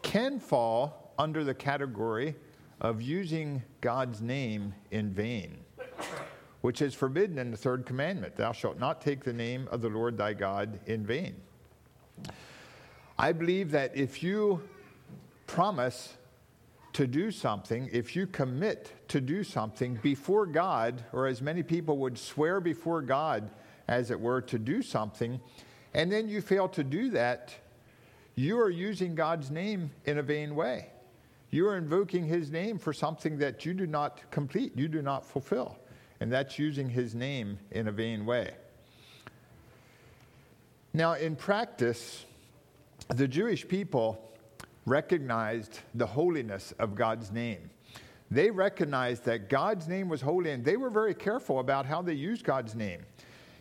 can 0.00 0.40
fall 0.40 1.12
under 1.18 1.44
the 1.44 1.52
category 1.52 2.34
of 2.80 3.02
using 3.02 3.62
God's 3.80 4.20
name 4.20 4.74
in 4.90 5.12
vain, 5.12 5.58
which 6.60 6.80
is 6.80 6.94
forbidden 6.94 7.38
in 7.38 7.50
the 7.50 7.56
third 7.56 7.86
commandment 7.86 8.36
Thou 8.36 8.52
shalt 8.52 8.78
not 8.78 9.00
take 9.00 9.24
the 9.24 9.32
name 9.32 9.68
of 9.70 9.80
the 9.80 9.88
Lord 9.88 10.16
thy 10.16 10.32
God 10.32 10.80
in 10.86 11.04
vain. 11.04 11.36
I 13.18 13.32
believe 13.32 13.72
that 13.72 13.96
if 13.96 14.22
you 14.22 14.62
promise 15.46 16.14
to 16.92 17.06
do 17.06 17.30
something, 17.30 17.88
if 17.92 18.14
you 18.14 18.26
commit 18.26 18.92
to 19.08 19.20
do 19.20 19.42
something 19.42 19.98
before 20.02 20.46
God, 20.46 21.04
or 21.12 21.26
as 21.26 21.42
many 21.42 21.62
people 21.62 21.98
would 21.98 22.18
swear 22.18 22.60
before 22.60 23.02
God, 23.02 23.50
as 23.88 24.10
it 24.10 24.20
were, 24.20 24.40
to 24.42 24.58
do 24.58 24.82
something, 24.82 25.40
and 25.94 26.12
then 26.12 26.28
you 26.28 26.40
fail 26.40 26.68
to 26.68 26.84
do 26.84 27.10
that, 27.10 27.54
you 28.34 28.60
are 28.60 28.70
using 28.70 29.14
God's 29.14 29.50
name 29.50 29.90
in 30.04 30.18
a 30.18 30.22
vain 30.22 30.54
way. 30.54 30.90
You 31.50 31.66
are 31.68 31.76
invoking 31.76 32.26
his 32.26 32.50
name 32.50 32.78
for 32.78 32.92
something 32.92 33.38
that 33.38 33.64
you 33.64 33.74
do 33.74 33.86
not 33.86 34.30
complete, 34.30 34.76
you 34.76 34.88
do 34.88 35.02
not 35.02 35.24
fulfill. 35.24 35.78
And 36.20 36.32
that's 36.32 36.58
using 36.58 36.88
his 36.88 37.14
name 37.14 37.58
in 37.70 37.88
a 37.88 37.92
vain 37.92 38.26
way. 38.26 38.52
Now, 40.92 41.14
in 41.14 41.36
practice, 41.36 42.24
the 43.08 43.28
Jewish 43.28 43.66
people 43.66 44.32
recognized 44.84 45.80
the 45.94 46.06
holiness 46.06 46.72
of 46.78 46.94
God's 46.94 47.30
name. 47.30 47.70
They 48.30 48.50
recognized 48.50 49.24
that 49.24 49.48
God's 49.48 49.88
name 49.88 50.08
was 50.08 50.20
holy, 50.20 50.50
and 50.50 50.64
they 50.64 50.76
were 50.76 50.90
very 50.90 51.14
careful 51.14 51.60
about 51.60 51.86
how 51.86 52.02
they 52.02 52.14
used 52.14 52.44
God's 52.44 52.74
name. 52.74 53.00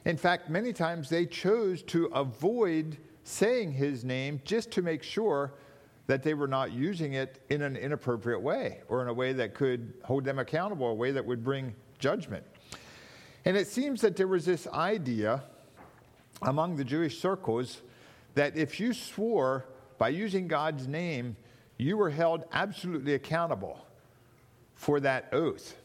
In 0.06 0.18
fact, 0.18 0.50
many 0.50 0.74
times 0.74 1.10
they 1.10 1.26
chose 1.26 1.84
to 1.84 2.06
avoid 2.08 2.98
saying 3.24 3.74
his 3.74 4.04
name 4.04 4.42
just 4.46 4.72
to 4.72 4.82
make 4.82 5.04
sure 5.04 5.54
that 6.08 6.24
they 6.24 6.34
were 6.34 6.48
not 6.48 6.72
using 6.72 7.14
it 7.14 7.42
in 7.50 7.62
an 7.62 7.76
inappropriate 7.76 8.42
way 8.42 8.82
or 8.88 9.02
in 9.02 9.10
a 9.10 9.14
way 9.14 9.34
that 9.34 9.54
could 9.54 9.94
hold 10.04 10.24
them 10.24 10.40
accountable, 10.40 10.88
a 10.88 10.94
way 10.94 11.12
that 11.12 11.26
would 11.26 11.44
bring 11.44 11.76
judgment. 12.00 12.46
And 13.46 13.56
it 13.56 13.68
seems 13.68 14.02
that 14.02 14.16
there 14.16 14.28
was 14.28 14.46
this 14.46 14.68
idea 14.68 15.44
among 16.42 16.78
the 16.78 16.84
Jewish 16.84 17.20
circles 17.20 17.82
that 18.36 18.56
if 18.56 18.80
you 18.80 18.94
swore 18.94 19.66
by 19.98 20.10
using 20.10 20.48
God's 20.48 20.88
name, 20.88 21.36
you 21.78 21.98
were 21.98 22.10
held 22.10 22.46
absolutely 22.54 23.14
accountable 23.14 23.86
for 24.76 25.00
that 25.02 25.30
oath. 25.34 25.76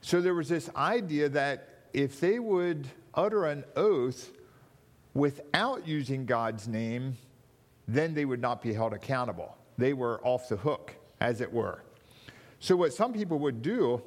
So 0.00 0.20
there 0.20 0.34
was 0.34 0.48
this 0.48 0.70
idea 0.76 1.28
that 1.30 1.88
if 1.92 2.20
they 2.20 2.38
would 2.38 2.88
utter 3.14 3.46
an 3.46 3.64
oath 3.76 4.30
without 5.12 5.86
using 5.86 6.24
God's 6.24 6.68
name, 6.68 7.16
then 7.88 8.14
they 8.14 8.24
would 8.24 8.40
not 8.40 8.62
be 8.62 8.72
held 8.72 8.92
accountable. 8.92 9.56
They 9.78 9.94
were 9.94 10.20
off 10.22 10.48
the 10.48 10.56
hook, 10.56 10.94
as 11.20 11.40
it 11.40 11.52
were. 11.52 11.82
So, 12.60 12.76
what 12.76 12.92
some 12.92 13.12
people 13.12 13.38
would 13.40 13.62
do, 13.62 14.02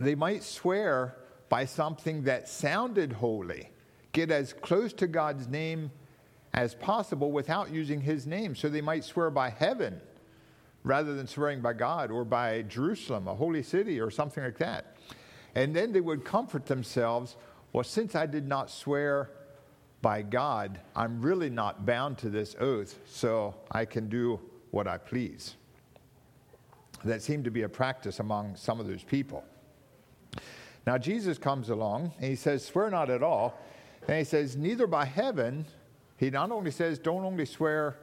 they 0.00 0.14
might 0.14 0.42
swear 0.42 1.16
by 1.48 1.64
something 1.64 2.24
that 2.24 2.48
sounded 2.48 3.12
holy, 3.12 3.70
get 4.12 4.30
as 4.30 4.52
close 4.52 4.92
to 4.94 5.06
God's 5.06 5.48
name 5.48 5.90
as 6.54 6.74
possible 6.74 7.30
without 7.30 7.70
using 7.70 8.00
his 8.00 8.26
name. 8.26 8.54
So 8.54 8.68
they 8.68 8.80
might 8.80 9.04
swear 9.04 9.30
by 9.30 9.50
heaven 9.50 10.00
rather 10.82 11.14
than 11.14 11.26
swearing 11.26 11.60
by 11.60 11.72
God 11.72 12.10
or 12.10 12.24
by 12.24 12.62
Jerusalem, 12.62 13.28
a 13.28 13.34
holy 13.34 13.62
city, 13.62 14.00
or 14.00 14.10
something 14.10 14.42
like 14.42 14.58
that. 14.58 14.96
And 15.54 15.74
then 15.74 15.92
they 15.92 16.00
would 16.00 16.24
comfort 16.24 16.66
themselves 16.66 17.36
well, 17.72 17.84
since 17.84 18.14
I 18.14 18.26
did 18.26 18.48
not 18.48 18.70
swear 18.70 19.30
by 20.00 20.22
God, 20.22 20.80
I'm 20.94 21.20
really 21.20 21.50
not 21.50 21.84
bound 21.84 22.18
to 22.18 22.28
this 22.28 22.54
oath, 22.60 22.98
so 23.06 23.54
I 23.70 23.84
can 23.84 24.08
do 24.08 24.40
what 24.70 24.86
I 24.86 24.98
please. 24.98 25.56
That 27.04 27.22
seemed 27.22 27.44
to 27.44 27.50
be 27.50 27.62
a 27.62 27.68
practice 27.68 28.20
among 28.20 28.56
some 28.56 28.80
of 28.80 28.86
those 28.86 29.02
people. 29.02 29.44
Now, 30.86 30.98
Jesus 30.98 31.38
comes 31.38 31.68
along 31.70 32.12
and 32.16 32.26
he 32.30 32.36
says, 32.36 32.64
Swear 32.64 32.90
not 32.90 33.10
at 33.10 33.22
all. 33.22 33.58
And 34.06 34.18
he 34.18 34.24
says, 34.24 34.56
Neither 34.56 34.86
by 34.86 35.04
heaven, 35.04 35.66
he 36.16 36.30
not 36.30 36.50
only 36.50 36.70
says, 36.70 36.98
Don't 36.98 37.24
only 37.24 37.44
swear, 37.44 37.98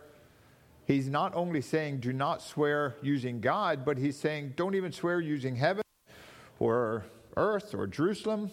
he's 0.86 1.10
not 1.10 1.34
only 1.34 1.62
saying, 1.62 2.00
Do 2.00 2.14
not 2.14 2.42
swear 2.42 2.96
using 3.02 3.42
God, 3.42 3.86
but 3.86 3.98
he's 3.98 4.18
saying, 4.18 4.54
Don't 4.56 4.76
even 4.76 4.92
swear 4.92 5.20
using 5.20 5.56
heaven 5.56 5.84
or 6.60 7.06
earth 7.38 7.74
or 7.74 7.88
Jerusalem 7.88 8.52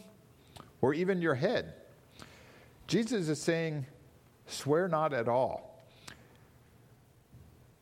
or 0.81 0.95
even 0.95 1.21
your 1.21 1.35
head. 1.35 1.75
Jesus 2.93 3.31
is 3.31 3.41
saying, 3.41 3.87
Swear 4.47 4.87
not 4.87 5.15
at 5.15 5.27
all. 5.27 5.83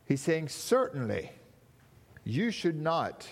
He's 0.05 0.21
saying, 0.21 0.47
Certainly, 0.47 1.33
you 2.23 2.49
should 2.49 2.79
not 2.79 3.27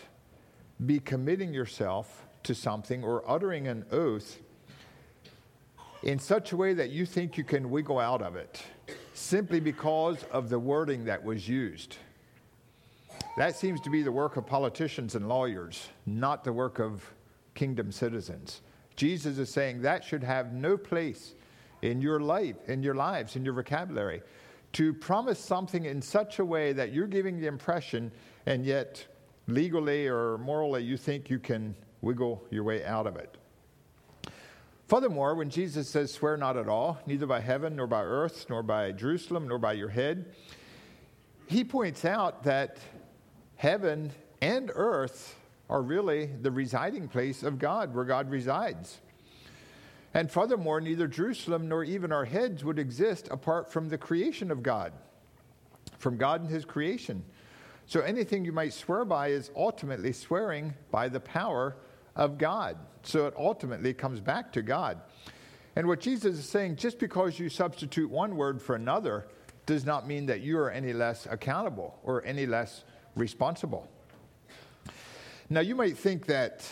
be 0.86 1.00
committing 1.00 1.54
yourself 1.54 2.26
to 2.44 2.54
something 2.54 3.02
or 3.02 3.24
uttering 3.26 3.70
an 3.70 3.86
oath 3.94 4.42
in 6.04 6.20
such 6.20 6.52
a 6.52 6.58
way 6.58 6.74
that 6.74 6.90
you 6.90 7.06
think 7.06 7.38
you 7.38 7.46
can 7.46 7.70
wiggle 7.70 7.98
out 7.98 8.22
of 8.22 8.36
it 8.36 8.62
simply 9.14 9.62
because 9.62 10.26
of 10.34 10.50
the 10.50 10.60
wording 10.60 11.06
that 11.06 11.24
was 11.24 11.48
used. 11.48 11.96
That 13.38 13.56
seems 13.56 13.80
to 13.82 13.90
be 13.90 14.04
the 14.04 14.12
work 14.12 14.36
of 14.36 14.46
politicians 14.46 15.16
and 15.16 15.30
lawyers, 15.30 15.88
not 16.06 16.44
the 16.44 16.52
work 16.52 16.80
of 16.80 17.10
kingdom 17.56 17.94
citizens. 17.94 18.60
Jesus 18.98 19.38
is 19.38 19.50
saying 19.50 19.84
that 19.84 20.04
should 20.04 20.26
have 20.26 20.52
no 20.52 20.76
place 20.76 21.36
in 21.82 22.02
your 22.02 22.20
life, 22.20 22.56
in 22.68 22.84
your 22.84 22.96
lives, 22.96 23.36
in 23.36 23.46
your 23.46 23.54
vocabulary. 23.54 24.22
To 24.74 24.94
promise 24.94 25.40
something 25.40 25.86
in 25.86 26.02
such 26.02 26.40
a 26.40 26.46
way 26.46 26.74
that 26.74 26.94
you're 26.94 27.08
giving 27.08 27.40
the 27.40 27.48
impression, 27.48 28.12
and 28.46 28.66
yet 28.66 29.06
legally 29.48 30.08
or 30.08 30.38
morally 30.38 30.84
you 30.84 30.98
think 30.98 31.30
you 31.30 31.40
can 31.40 31.76
wiggle 32.02 32.44
your 32.52 32.64
way 32.64 32.86
out 32.86 33.08
of 33.08 33.16
it. 33.16 33.38
Furthermore, 34.88 35.36
when 35.36 35.50
Jesus 35.50 35.88
says, 35.88 36.12
Swear 36.12 36.36
not 36.38 36.58
at 36.58 36.68
all, 36.68 37.00
neither 37.06 37.28
by 37.28 37.40
heaven, 37.42 37.76
nor 37.76 37.88
by 37.88 38.02
earth, 38.02 38.48
nor 38.50 38.64
by 38.64 38.92
Jerusalem, 38.92 39.48
nor 39.48 39.60
by 39.60 39.74
your 39.74 39.90
head, 39.90 40.34
he 41.48 41.64
points 41.64 42.06
out 42.06 42.44
that 42.44 42.78
heaven 43.56 44.12
and 44.42 44.72
earth 44.74 45.36
are 45.70 45.82
really 45.82 46.26
the 46.26 46.50
residing 46.50 47.08
place 47.08 47.44
of 47.44 47.60
God, 47.60 47.94
where 47.94 48.06
God 48.06 48.32
resides. 48.32 49.00
And 50.14 50.32
furthermore, 50.32 50.82
neither 50.82 51.08
Jerusalem 51.08 51.68
nor 51.68 51.84
even 51.84 52.12
our 52.12 52.26
heads 52.26 52.64
would 52.64 52.80
exist 52.80 53.28
apart 53.30 53.72
from 53.72 53.90
the 53.90 53.98
creation 53.98 54.50
of 54.52 54.64
God, 54.64 54.92
from 55.98 56.18
God 56.18 56.42
and 56.42 56.50
His 56.50 56.66
creation. 56.66 57.24
So 57.86 58.02
anything 58.02 58.46
you 58.46 58.52
might 58.52 58.74
swear 58.74 59.06
by 59.06 59.30
is 59.30 59.52
ultimately 59.56 60.14
swearing 60.14 60.74
by 60.92 61.10
the 61.10 61.20
power 61.20 61.76
of 62.16 62.38
God. 62.38 62.78
So 63.04 63.28
it 63.28 63.34
ultimately 63.38 63.94
comes 63.94 64.20
back 64.20 64.52
to 64.54 64.62
God. 64.62 65.00
And 65.76 65.88
what 65.88 66.00
Jesus 66.00 66.38
is 66.38 66.50
saying, 66.50 66.76
just 66.76 67.00
because 67.00 67.40
you 67.40 67.50
substitute 67.50 68.10
one 68.10 68.36
word 68.36 68.62
for 68.62 68.76
another, 68.76 69.28
does 69.66 69.86
not 69.86 70.08
mean 70.08 70.26
that 70.26 70.42
you 70.42 70.58
are 70.58 70.72
any 70.72 70.94
less 70.94 71.28
accountable 71.30 71.98
or 72.04 72.26
any 72.26 72.46
less 72.46 72.84
responsible. 73.16 73.88
Now, 75.50 75.62
you 75.62 75.76
might 75.76 75.98
think 75.98 76.26
that 76.26 76.68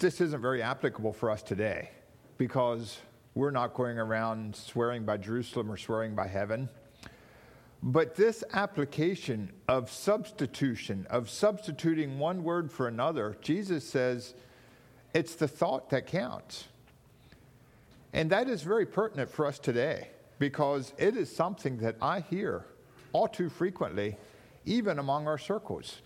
this 0.00 0.20
isn't 0.22 0.40
very 0.40 0.62
applicable 0.62 1.12
for 1.12 1.30
us 1.30 1.42
today 1.42 1.90
because 2.38 2.98
we're 3.34 3.50
not 3.50 3.74
going 3.74 3.98
around 3.98 4.56
swearing 4.56 5.04
by 5.04 5.18
Jerusalem 5.18 5.70
or 5.70 5.76
swearing 5.76 6.14
by 6.14 6.26
heaven. 6.26 6.70
But 7.82 8.16
this 8.16 8.42
application 8.52 9.52
of 9.68 9.90
substitution, 9.90 11.06
of 11.10 11.28
substituting 11.28 12.18
one 12.18 12.42
word 12.42 12.72
for 12.72 12.88
another, 12.88 13.36
Jesus 13.42 13.88
says 13.88 14.34
it's 15.14 15.34
the 15.34 15.48
thought 15.48 15.90
that 15.90 16.06
counts. 16.06 16.64
And 18.12 18.30
that 18.30 18.48
is 18.48 18.62
very 18.62 18.86
pertinent 18.86 19.30
for 19.30 19.46
us 19.46 19.58
today 19.58 20.08
because 20.38 20.94
it 20.98 21.14
is 21.16 21.34
something 21.34 21.76
that 21.78 21.96
I 22.00 22.20
hear 22.20 22.64
all 23.12 23.28
too 23.28 23.50
frequently, 23.50 24.16
even 24.64 24.98
among 24.98 25.28
our 25.28 25.38
circles. 25.38 26.00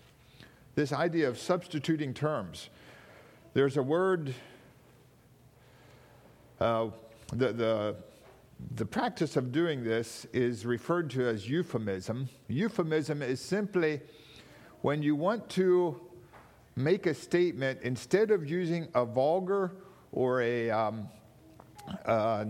This 0.75 0.91
idea 0.91 1.29
of 1.29 1.37
substituting 1.39 2.13
terms. 2.13 2.69
There's 3.55 3.77
a 3.77 3.83
word, 3.83 4.33
uh, 6.59 6.89
the, 7.31 7.53
the 7.53 7.95
the 8.75 8.85
practice 8.85 9.37
of 9.37 9.53
doing 9.53 9.81
this 9.81 10.27
is 10.33 10.65
referred 10.65 11.09
to 11.11 11.25
as 11.25 11.47
euphemism. 11.47 12.27
Euphemism 12.49 13.21
is 13.21 13.39
simply 13.39 14.01
when 14.81 15.01
you 15.01 15.15
want 15.15 15.47
to 15.51 16.01
make 16.75 17.05
a 17.05 17.13
statement, 17.13 17.79
instead 17.81 18.29
of 18.29 18.49
using 18.49 18.89
a 18.93 19.05
vulgar 19.05 19.71
or 20.11 20.41
a 20.41 20.69
um, 20.69 21.07
uh, 22.03 22.43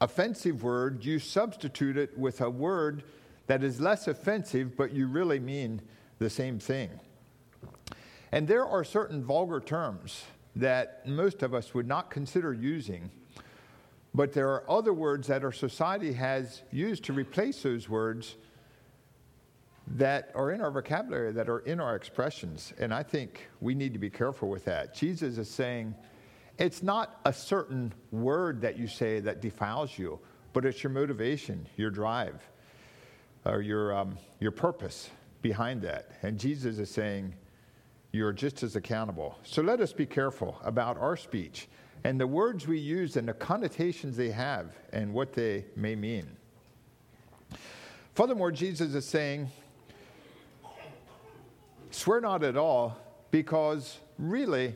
offensive 0.00 0.64
word, 0.64 1.04
you 1.04 1.20
substitute 1.20 1.96
it 1.96 2.18
with 2.18 2.40
a 2.40 2.50
word 2.50 3.04
that 3.46 3.62
is 3.62 3.80
less 3.80 4.08
offensive, 4.08 4.76
but 4.76 4.90
you 4.90 5.06
really 5.06 5.38
mean 5.38 5.80
the 6.18 6.28
same 6.28 6.58
thing. 6.58 6.90
And 8.32 8.48
there 8.48 8.66
are 8.66 8.82
certain 8.82 9.22
vulgar 9.22 9.60
terms 9.60 10.24
that 10.56 11.06
most 11.06 11.42
of 11.42 11.54
us 11.54 11.74
would 11.74 11.86
not 11.86 12.10
consider 12.10 12.52
using 12.52 13.10
but 14.14 14.32
there 14.32 14.48
are 14.48 14.68
other 14.68 14.92
words 14.92 15.28
that 15.28 15.44
our 15.44 15.52
society 15.52 16.12
has 16.14 16.62
used 16.72 17.04
to 17.04 17.12
replace 17.12 17.62
those 17.62 17.88
words 17.88 18.36
that 19.96 20.30
are 20.34 20.50
in 20.50 20.60
our 20.60 20.70
vocabulary, 20.70 21.32
that 21.32 21.48
are 21.48 21.60
in 21.60 21.80
our 21.80 21.96
expressions. 21.96 22.72
And 22.78 22.92
I 22.92 23.02
think 23.02 23.48
we 23.60 23.74
need 23.74 23.92
to 23.92 23.98
be 23.98 24.10
careful 24.10 24.48
with 24.48 24.64
that. 24.64 24.94
Jesus 24.94 25.38
is 25.38 25.48
saying 25.48 25.94
it's 26.58 26.82
not 26.82 27.20
a 27.24 27.32
certain 27.32 27.92
word 28.10 28.60
that 28.62 28.78
you 28.78 28.86
say 28.86 29.20
that 29.20 29.40
defiles 29.40 29.96
you, 29.98 30.18
but 30.52 30.64
it's 30.64 30.82
your 30.82 30.90
motivation, 30.90 31.66
your 31.76 31.90
drive, 31.90 32.42
or 33.44 33.62
your, 33.62 33.96
um, 33.96 34.18
your 34.40 34.50
purpose 34.50 35.10
behind 35.40 35.82
that. 35.82 36.10
And 36.22 36.38
Jesus 36.38 36.78
is 36.78 36.90
saying 36.90 37.34
you're 38.12 38.32
just 38.32 38.62
as 38.62 38.76
accountable. 38.76 39.38
So 39.42 39.62
let 39.62 39.80
us 39.80 39.92
be 39.92 40.06
careful 40.06 40.60
about 40.64 40.98
our 40.98 41.16
speech 41.16 41.68
and 42.04 42.20
the 42.20 42.26
words 42.26 42.66
we 42.66 42.78
use 42.78 43.16
and 43.16 43.28
the 43.28 43.34
connotations 43.34 44.16
they 44.16 44.30
have 44.30 44.74
and 44.92 45.12
what 45.12 45.32
they 45.32 45.64
may 45.76 45.94
mean. 45.94 46.26
Furthermore, 48.14 48.50
Jesus 48.50 48.94
is 48.94 49.04
saying, 49.04 49.50
swear 51.90 52.20
not 52.20 52.42
at 52.42 52.56
all, 52.56 52.96
because 53.30 53.98
really, 54.18 54.74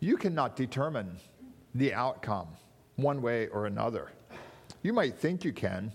you 0.00 0.16
cannot 0.16 0.56
determine 0.56 1.16
the 1.74 1.94
outcome 1.94 2.48
one 2.96 3.22
way 3.22 3.48
or 3.48 3.66
another. 3.66 4.10
You 4.82 4.92
might 4.92 5.18
think 5.18 5.44
you 5.44 5.52
can, 5.52 5.92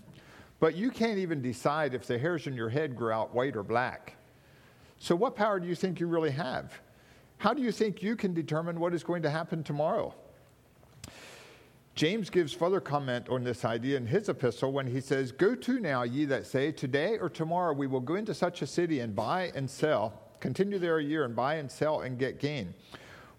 but 0.60 0.74
you 0.74 0.90
can't 0.90 1.18
even 1.18 1.40
decide 1.40 1.94
if 1.94 2.06
the 2.06 2.18
hairs 2.18 2.46
in 2.46 2.54
your 2.54 2.68
head 2.68 2.96
grow 2.96 3.14
out 3.14 3.34
white 3.34 3.56
or 3.56 3.62
black. 3.62 4.16
So, 4.98 5.14
what 5.14 5.36
power 5.36 5.60
do 5.60 5.66
you 5.66 5.74
think 5.74 6.00
you 6.00 6.06
really 6.06 6.30
have? 6.30 6.72
How 7.38 7.52
do 7.52 7.62
you 7.62 7.72
think 7.72 8.02
you 8.02 8.16
can 8.16 8.32
determine 8.32 8.80
what 8.80 8.94
is 8.94 9.04
going 9.04 9.22
to 9.22 9.30
happen 9.30 9.62
tomorrow? 9.62 10.14
James 11.94 12.28
gives 12.28 12.52
further 12.52 12.80
comment 12.80 13.28
on 13.28 13.44
this 13.44 13.64
idea 13.64 13.96
in 13.96 14.06
his 14.06 14.28
epistle 14.28 14.72
when 14.72 14.86
he 14.86 15.00
says, 15.00 15.30
Go 15.30 15.54
to 15.54 15.78
now, 15.78 16.02
ye 16.02 16.24
that 16.24 16.46
say, 16.46 16.72
Today 16.72 17.18
or 17.18 17.28
tomorrow 17.28 17.72
we 17.72 17.86
will 17.86 18.00
go 18.00 18.16
into 18.16 18.34
such 18.34 18.62
a 18.62 18.66
city 18.66 19.00
and 19.00 19.14
buy 19.14 19.52
and 19.54 19.70
sell, 19.70 20.20
continue 20.40 20.78
there 20.78 20.98
a 20.98 21.04
year 21.04 21.24
and 21.24 21.36
buy 21.36 21.54
and 21.54 21.70
sell 21.70 22.00
and 22.00 22.18
get 22.18 22.40
gain. 22.40 22.74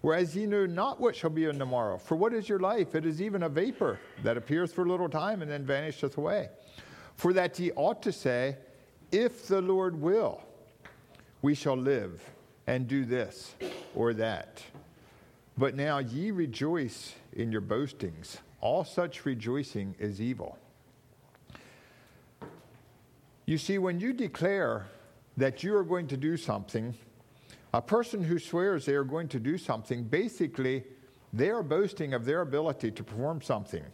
Whereas 0.00 0.34
ye 0.34 0.46
know 0.46 0.64
not 0.64 1.00
what 1.00 1.14
shall 1.14 1.30
be 1.30 1.44
in 1.44 1.58
the 1.58 1.66
morrow. 1.66 1.98
For 1.98 2.16
what 2.16 2.32
is 2.32 2.48
your 2.48 2.60
life? 2.60 2.94
It 2.94 3.04
is 3.04 3.20
even 3.20 3.42
a 3.42 3.48
vapor 3.48 3.98
that 4.22 4.36
appears 4.36 4.72
for 4.72 4.84
a 4.84 4.88
little 4.88 5.08
time 5.08 5.42
and 5.42 5.50
then 5.50 5.66
vanisheth 5.66 6.16
away. 6.16 6.48
For 7.16 7.32
that 7.34 7.58
ye 7.58 7.72
ought 7.72 8.02
to 8.02 8.12
say, 8.12 8.56
If 9.12 9.48
the 9.48 9.60
Lord 9.60 10.00
will, 10.00 10.42
we 11.42 11.54
shall 11.54 11.76
live 11.76 12.22
and 12.66 12.88
do 12.88 13.04
this 13.04 13.54
or 13.94 14.14
that. 14.14 14.62
But 15.58 15.74
now 15.74 15.98
ye 15.98 16.30
rejoice 16.30 17.14
in 17.32 17.52
your 17.52 17.60
boastings 17.60 18.38
all 18.60 18.84
such 18.84 19.24
rejoicing 19.24 19.94
is 19.98 20.20
evil. 20.20 20.58
You 23.44 23.58
see, 23.58 23.78
when 23.78 24.00
you 24.00 24.12
declare 24.12 24.86
that 25.36 25.62
you 25.62 25.76
are 25.76 25.84
going 25.84 26.08
to 26.08 26.16
do 26.16 26.36
something, 26.36 26.94
a 27.72 27.80
person 27.80 28.24
who 28.24 28.38
swears 28.38 28.84
they 28.84 28.94
are 28.94 29.04
going 29.04 29.28
to 29.28 29.38
do 29.38 29.56
something, 29.56 30.02
basically, 30.02 30.82
they 31.32 31.50
are 31.50 31.62
boasting 31.62 32.14
of 32.14 32.24
their 32.24 32.40
ability 32.40 32.90
to 32.90 33.04
perform 33.04 33.40
something. 33.40 33.84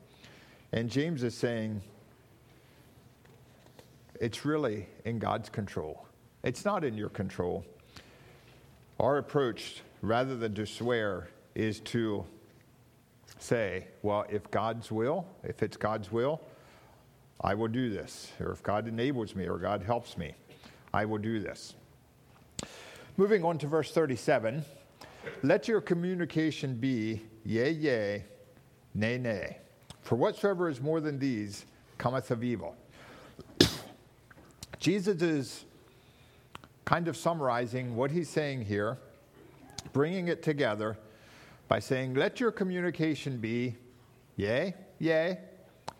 And 0.72 0.88
James 0.88 1.22
is 1.22 1.36
saying, 1.36 1.82
it's 4.20 4.44
really 4.44 4.86
in 5.04 5.18
God's 5.18 5.50
control. 5.50 6.06
It's 6.42 6.64
not 6.64 6.84
in 6.84 6.96
your 6.96 7.08
control. 7.08 7.64
Our 8.98 9.18
approach, 9.18 9.82
rather 10.00 10.36
than 10.36 10.54
to 10.54 10.66
swear, 10.66 11.28
is 11.54 11.80
to 11.80 12.24
say, 13.38 13.86
well, 14.02 14.24
if 14.28 14.50
God's 14.50 14.90
will, 14.90 15.26
if 15.44 15.62
it's 15.62 15.76
God's 15.76 16.10
will, 16.10 16.40
I 17.40 17.54
will 17.54 17.68
do 17.68 17.90
this. 17.90 18.32
Or 18.40 18.52
if 18.52 18.62
God 18.62 18.86
enables 18.86 19.34
me 19.34 19.46
or 19.48 19.58
God 19.58 19.82
helps 19.82 20.16
me, 20.16 20.34
I 20.94 21.04
will 21.04 21.18
do 21.18 21.40
this. 21.40 21.74
Moving 23.16 23.44
on 23.44 23.58
to 23.58 23.66
verse 23.66 23.92
37 23.92 24.64
let 25.42 25.68
your 25.68 25.80
communication 25.80 26.74
be 26.74 27.22
yea, 27.44 27.70
yea, 27.70 28.24
nay, 28.94 29.18
nay. 29.18 29.58
For 30.02 30.16
whatsoever 30.16 30.68
is 30.68 30.80
more 30.80 31.00
than 31.00 31.18
these 31.18 31.64
cometh 31.98 32.30
of 32.30 32.42
evil. 32.42 32.76
Jesus 34.78 35.22
is 35.22 35.64
kind 36.92 37.08
of 37.08 37.16
summarizing 37.16 37.96
what 37.96 38.10
he's 38.10 38.28
saying 38.28 38.60
here, 38.60 38.98
bringing 39.94 40.28
it 40.28 40.42
together 40.42 40.98
by 41.66 41.78
saying, 41.78 42.12
Let 42.12 42.38
your 42.38 42.52
communication 42.52 43.38
be 43.38 43.74
yea, 44.36 44.74
yea, 44.98 45.38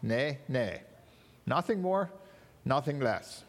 nay, 0.02 0.38
nay. 0.48 0.83
Nothing 1.46 1.81
more, 1.81 2.11
nothing 2.66 3.00
less. 3.00 3.44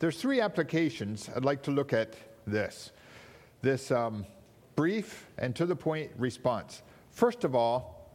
There's 0.00 0.20
three 0.20 0.40
applications 0.40 1.30
I'd 1.36 1.44
like 1.44 1.62
to 1.62 1.70
look 1.70 1.92
at 1.92 2.16
this. 2.44 2.90
This 3.62 3.92
um, 3.92 4.26
brief 4.74 5.28
and 5.38 5.54
to 5.54 5.66
the 5.66 5.76
point 5.76 6.10
response. 6.18 6.82
First 7.12 7.44
of 7.44 7.54
all, 7.54 8.10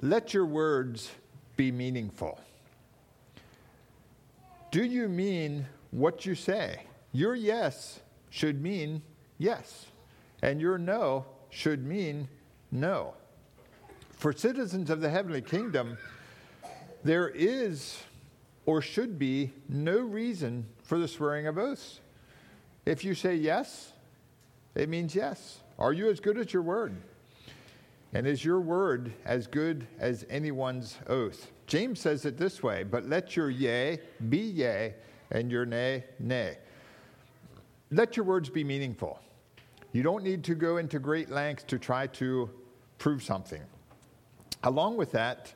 let 0.00 0.34
your 0.34 0.44
words 0.44 1.12
be 1.56 1.70
meaningful. 1.70 2.40
Do 4.72 4.82
you 4.82 5.08
mean 5.08 5.66
what 5.92 6.26
you 6.26 6.34
say? 6.34 6.80
Your 7.12 7.34
yes 7.34 8.00
should 8.30 8.62
mean 8.62 9.02
yes, 9.38 9.86
and 10.42 10.60
your 10.60 10.78
no 10.78 11.26
should 11.50 11.84
mean 11.84 12.28
no. 12.70 13.14
For 14.10 14.32
citizens 14.32 14.90
of 14.90 15.00
the 15.00 15.08
heavenly 15.08 15.42
kingdom, 15.42 15.96
there 17.04 17.28
is 17.28 18.02
or 18.66 18.82
should 18.82 19.18
be 19.18 19.52
no 19.68 19.98
reason 19.98 20.66
for 20.82 20.98
the 20.98 21.08
swearing 21.08 21.46
of 21.46 21.56
oaths. 21.56 22.00
If 22.84 23.04
you 23.04 23.14
say 23.14 23.34
yes, 23.34 23.92
it 24.74 24.88
means 24.88 25.14
yes. 25.14 25.60
Are 25.78 25.92
you 25.92 26.10
as 26.10 26.20
good 26.20 26.36
as 26.36 26.52
your 26.52 26.62
word? 26.62 26.96
And 28.12 28.26
is 28.26 28.44
your 28.44 28.60
word 28.60 29.12
as 29.24 29.46
good 29.46 29.86
as 29.98 30.24
anyone's 30.28 30.96
oath? 31.06 31.50
James 31.66 32.00
says 32.00 32.24
it 32.24 32.36
this 32.36 32.62
way 32.62 32.82
But 32.82 33.06
let 33.06 33.36
your 33.36 33.50
yea 33.50 34.00
be 34.28 34.38
yea, 34.38 34.94
and 35.30 35.50
your 35.50 35.66
nay, 35.66 36.04
nay. 36.18 36.58
Let 37.90 38.16
your 38.16 38.24
words 38.24 38.50
be 38.50 38.64
meaningful. 38.64 39.18
You 39.92 40.02
don't 40.02 40.22
need 40.22 40.44
to 40.44 40.54
go 40.54 40.76
into 40.76 40.98
great 40.98 41.30
lengths 41.30 41.64
to 41.64 41.78
try 41.78 42.06
to 42.08 42.50
prove 42.98 43.22
something. 43.22 43.62
Along 44.62 44.96
with 44.96 45.12
that, 45.12 45.52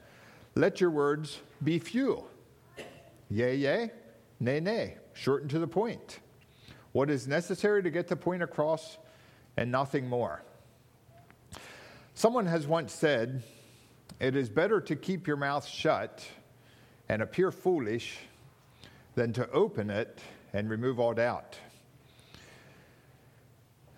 let 0.55 0.81
your 0.81 0.91
words 0.91 1.41
be 1.63 1.79
few. 1.79 2.25
Yea, 3.29 3.55
yea, 3.55 3.91
nay, 4.41 4.61
nay. 4.61 4.97
Short 5.13 5.43
and 5.43 5.51
to 5.51 5.59
the 5.59 5.67
point. 5.67 6.21
What 6.93 7.11
is 7.11 7.29
necessary 7.29 7.83
to 7.83 7.91
get 7.91 8.09
the 8.09 8.17
point 8.17 8.43
across 8.43 8.99
and 9.57 9.71
nothing 9.71 10.09
more. 10.09 10.43
Someone 12.15 12.47
has 12.47 12.67
once 12.67 12.93
said, 12.93 13.43
It 14.21 14.37
is 14.37 14.49
better 14.49 14.81
to 14.81 14.97
keep 14.97 15.27
your 15.27 15.37
mouth 15.37 15.67
shut 15.67 16.27
and 17.09 17.23
appear 17.23 17.51
foolish 17.51 18.19
than 19.15 19.33
to 19.35 19.51
open 19.51 19.91
it 19.91 20.21
and 20.53 20.71
remove 20.71 20.99
all 20.99 21.15
doubt. 21.15 21.59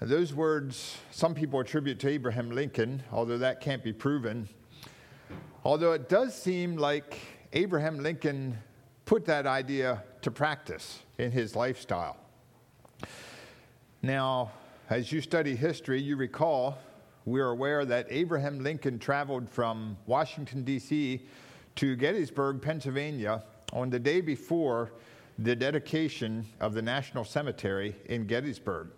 Those 0.05 0.35
words 0.35 0.99
some 1.13 1.35
people 1.35 1.61
attribute 1.61 1.99
to 2.01 2.11
Abraham 2.11 2.51
Lincoln, 2.51 3.03
although 3.11 3.39
that 3.39 3.63
can't 3.63 3.83
be 3.83 3.95
proven. 3.95 4.47
Although 5.65 5.93
it 5.93 6.11
does 6.11 6.35
seem 6.35 6.77
like 6.77 7.19
Abraham 7.55 7.99
Lincoln 7.99 8.59
put 9.07 9.25
that 9.25 9.47
idea 9.47 10.05
to 10.21 10.31
practice 10.31 10.99
in 11.17 11.31
his 11.31 11.57
lifestyle. 11.57 12.19
Now, 14.03 14.53
as 14.91 15.11
you 15.11 15.23
study 15.23 15.57
history, 15.57 16.03
you 16.03 16.17
recall 16.17 16.77
we're 17.25 17.49
aware 17.49 17.87
that 17.87 18.07
Abraham 18.11 18.59
Lincoln 18.59 18.99
traveled 18.99 19.49
from 19.49 19.97
Washington, 20.05 20.65
D.C. 20.65 21.23
to 21.77 21.97
Gettysburg, 21.97 22.61
Pennsylvania 22.61 23.43
on 23.73 23.89
the 23.89 23.99
day 23.99 24.21
before 24.21 24.93
the 25.39 25.57
dedication 25.57 26.45
of 26.61 26.75
the 26.75 26.83
National 26.83 27.25
Cemetery 27.25 27.97
in 28.05 28.27
Gettysburg. 28.27 28.89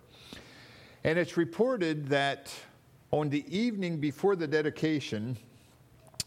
And 1.06 1.20
it's 1.20 1.36
reported 1.36 2.08
that 2.08 2.52
on 3.12 3.28
the 3.28 3.44
evening 3.56 3.98
before 4.00 4.34
the 4.34 4.48
dedication, 4.48 5.36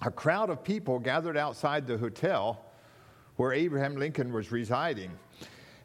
a 0.02 0.10
crowd 0.10 0.50
of 0.50 0.63
people 0.63 1.00
gathered 1.00 1.36
outside 1.36 1.86
the 1.86 1.98
hotel 1.98 2.63
where 3.36 3.52
Abraham 3.52 3.98
Lincoln 3.98 4.32
was 4.32 4.54
residing. 4.54 5.12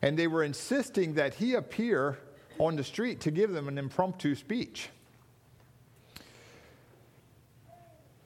And 0.03 0.17
they 0.17 0.29
were 0.29 0.45
insisting 0.45 1.13
that 1.15 1.35
he 1.35 1.55
appear 1.55 2.21
on 2.61 2.77
the 2.77 2.85
street 2.85 3.21
to 3.23 3.33
give 3.33 3.51
them 3.51 3.67
an 3.67 3.79
impromptu 3.79 4.37
speech. 4.37 4.91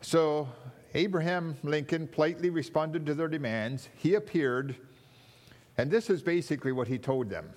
So 0.02 0.50
Abraham 0.92 1.56
Lincoln 1.62 2.06
politely 2.06 2.50
responded 2.50 3.06
to 3.06 3.14
their 3.14 3.28
demands. 3.28 3.88
He 3.96 4.16
appeared, 4.16 4.76
and 5.78 5.90
this 5.90 6.10
is 6.10 6.22
basically 6.22 6.72
what 6.72 6.88
he 6.88 6.98
told 6.98 7.30
them 7.30 7.54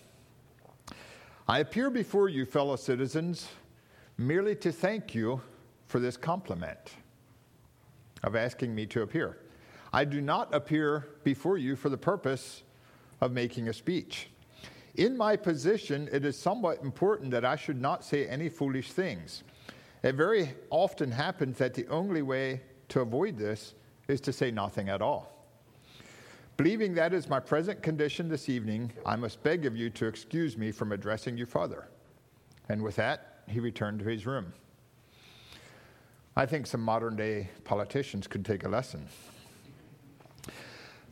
I 1.52 1.60
appear 1.60 1.90
before 1.90 2.30
you, 2.30 2.46
fellow 2.46 2.78
citizens, 2.78 3.50
merely 4.18 4.56
to 4.56 4.72
thank 4.72 5.14
you 5.14 5.42
for 5.86 6.00
this 6.00 6.16
compliment 6.16 6.94
of 8.24 8.38
asking 8.38 8.74
me 8.74 8.86
to 8.86 9.02
appear. 9.02 9.38
I 9.92 10.06
do 10.06 10.22
not 10.22 10.56
appear 10.56 11.10
before 11.26 11.58
you 11.58 11.76
for 11.76 11.90
the 11.90 11.98
purpose 11.98 12.64
of 13.20 13.34
making 13.34 13.68
a 13.68 13.74
speech. 13.74 14.30
In 14.96 15.18
my 15.18 15.36
position, 15.36 16.08
it 16.14 16.24
is 16.24 16.40
somewhat 16.40 16.84
important 16.84 17.32
that 17.32 17.44
I 17.44 17.58
should 17.58 17.82
not 17.82 18.06
say 18.06 18.30
any 18.30 18.48
foolish 18.48 18.94
things. 18.94 19.44
It 20.04 20.16
very 20.16 20.54
often 20.70 21.12
happens 21.12 21.58
that 21.58 21.74
the 21.74 21.86
only 21.90 22.22
way 22.22 22.62
to 22.88 23.02
avoid 23.02 23.38
this 23.38 23.74
is 24.08 24.22
to 24.22 24.32
say 24.32 24.52
nothing 24.52 24.88
at 24.88 25.02
all. 25.02 25.41
Believing 26.58 26.94
that 26.96 27.14
is 27.14 27.28
my 27.28 27.40
present 27.40 27.82
condition 27.82 28.30
this 28.30 28.50
evening, 28.50 28.92
I 29.06 29.16
must 29.16 29.42
beg 29.42 29.66
of 29.66 29.76
you 29.76 29.90
to 29.92 30.06
excuse 30.06 30.58
me 30.58 30.72
from 30.72 30.92
addressing 30.92 31.38
you 31.38 31.46
further. 31.46 31.88
And 32.70 32.82
with 32.82 32.96
that, 32.98 33.44
he 33.48 33.60
returned 33.60 34.00
to 34.00 34.06
his 34.06 34.26
room. 34.26 34.54
I 36.36 36.46
think 36.46 36.68
some 36.68 36.82
modern 36.82 37.16
day 37.16 37.50
politicians 37.64 38.28
could 38.28 38.46
take 38.46 38.64
a 38.64 38.70
lesson. 38.70 39.08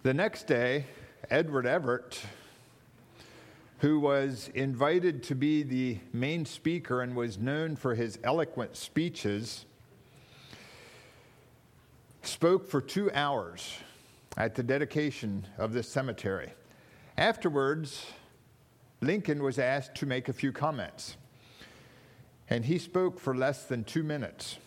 The 0.03 0.13
next 0.13 0.47
day, 0.47 0.85
Edward 1.29 1.65
Everett 1.65 2.21
who 3.79 3.99
was 3.99 4.49
invited 4.55 5.23
to 5.23 5.35
be 5.35 5.63
the 5.63 5.97
main 6.11 6.45
speaker 6.45 7.01
and 7.01 7.15
was 7.15 7.37
known 7.37 7.75
for 7.75 7.95
his 7.95 8.19
eloquent 8.23 8.75
speeches, 8.75 9.65
spoke 12.21 12.69
for 12.69 12.81
two 12.81 13.09
hours 13.13 13.77
at 14.37 14.55
the 14.55 14.63
dedication 14.63 15.45
of 15.57 15.73
this 15.73 15.87
cemetery. 15.89 16.53
Afterwards, 17.17 18.05
Lincoln 19.01 19.43
was 19.43 19.59
asked 19.59 19.95
to 19.95 20.05
make 20.05 20.29
a 20.29 20.33
few 20.33 20.51
comments, 20.51 21.17
and 22.49 22.65
he 22.65 22.77
spoke 22.77 23.19
for 23.19 23.35
less 23.35 23.65
than 23.65 23.83
two 23.83 24.03
minutes. 24.03 24.57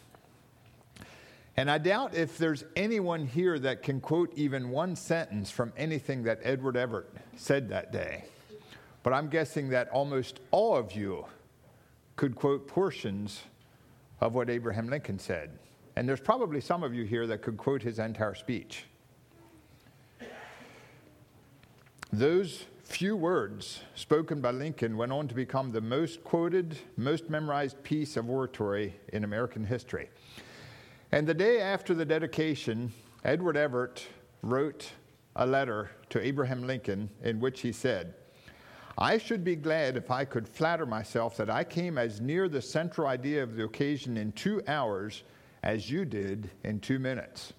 And 1.56 1.70
I 1.70 1.78
doubt 1.78 2.14
if 2.14 2.38
there's 2.38 2.64
anyone 2.76 3.26
here 3.26 3.58
that 3.58 3.82
can 3.82 4.00
quote 4.00 4.32
even 4.36 4.70
one 4.70 4.96
sentence 4.96 5.50
from 5.50 5.72
anything 5.76 6.22
that 6.24 6.40
Edward 6.42 6.76
Everett 6.76 7.10
said 7.36 7.68
that 7.68 7.92
day. 7.92 8.24
But 9.02 9.12
I'm 9.12 9.28
guessing 9.28 9.68
that 9.70 9.90
almost 9.90 10.40
all 10.50 10.76
of 10.76 10.92
you 10.92 11.26
could 12.16 12.36
quote 12.36 12.66
portions 12.68 13.42
of 14.20 14.34
what 14.34 14.48
Abraham 14.48 14.88
Lincoln 14.88 15.18
said. 15.18 15.58
And 15.96 16.08
there's 16.08 16.20
probably 16.20 16.60
some 16.60 16.82
of 16.82 16.94
you 16.94 17.04
here 17.04 17.26
that 17.26 17.42
could 17.42 17.56
quote 17.58 17.82
his 17.82 17.98
entire 17.98 18.34
speech. 18.34 18.84
Those 22.14 22.66
few 22.84 23.16
words 23.16 23.80
spoken 23.94 24.42
by 24.42 24.50
Lincoln 24.50 24.98
went 24.98 25.12
on 25.12 25.28
to 25.28 25.34
become 25.34 25.72
the 25.72 25.80
most 25.80 26.22
quoted, 26.22 26.76
most 26.98 27.30
memorized 27.30 27.82
piece 27.82 28.18
of 28.18 28.28
oratory 28.28 28.94
in 29.14 29.24
American 29.24 29.64
history. 29.64 30.10
And 31.10 31.26
the 31.26 31.32
day 31.32 31.62
after 31.62 31.94
the 31.94 32.04
dedication, 32.04 32.92
Edward 33.24 33.56
Everett 33.56 34.06
wrote 34.42 34.90
a 35.36 35.46
letter 35.46 35.90
to 36.10 36.20
Abraham 36.20 36.66
Lincoln 36.66 37.08
in 37.22 37.40
which 37.40 37.62
he 37.62 37.72
said, 37.72 38.12
I 38.98 39.16
should 39.16 39.42
be 39.42 39.56
glad 39.56 39.96
if 39.96 40.10
I 40.10 40.26
could 40.26 40.46
flatter 40.46 40.84
myself 40.84 41.38
that 41.38 41.48
I 41.48 41.64
came 41.64 41.96
as 41.96 42.20
near 42.20 42.46
the 42.46 42.60
central 42.60 43.06
idea 43.06 43.42
of 43.42 43.56
the 43.56 43.64
occasion 43.64 44.18
in 44.18 44.32
two 44.32 44.60
hours 44.68 45.22
as 45.62 45.90
you 45.90 46.04
did 46.04 46.50
in 46.62 46.78
two 46.78 46.98
minutes. 46.98 47.54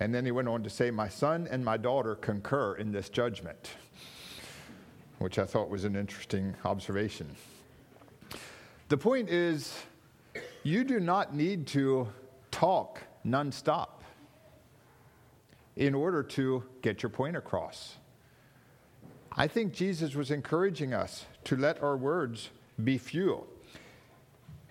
And 0.00 0.14
then 0.14 0.24
he 0.24 0.30
went 0.30 0.48
on 0.48 0.62
to 0.62 0.70
say, 0.70 0.90
My 0.90 1.08
son 1.08 1.48
and 1.50 1.64
my 1.64 1.76
daughter 1.76 2.14
concur 2.14 2.74
in 2.74 2.92
this 2.92 3.08
judgment, 3.08 3.70
which 5.18 5.38
I 5.38 5.44
thought 5.46 5.70
was 5.70 5.84
an 5.84 5.96
interesting 5.96 6.54
observation. 6.64 7.34
The 8.88 8.96
point 8.96 9.30
is, 9.30 9.74
you 10.62 10.84
do 10.84 11.00
not 11.00 11.34
need 11.34 11.66
to 11.68 12.08
talk 12.50 13.00
nonstop 13.26 13.88
in 15.76 15.94
order 15.94 16.22
to 16.22 16.62
get 16.82 17.02
your 17.02 17.10
point 17.10 17.36
across. 17.36 17.96
I 19.32 19.46
think 19.46 19.72
Jesus 19.72 20.14
was 20.14 20.30
encouraging 20.30 20.94
us 20.94 21.26
to 21.44 21.56
let 21.56 21.82
our 21.82 21.96
words 21.96 22.50
be 22.82 22.96
fuel. 22.96 23.46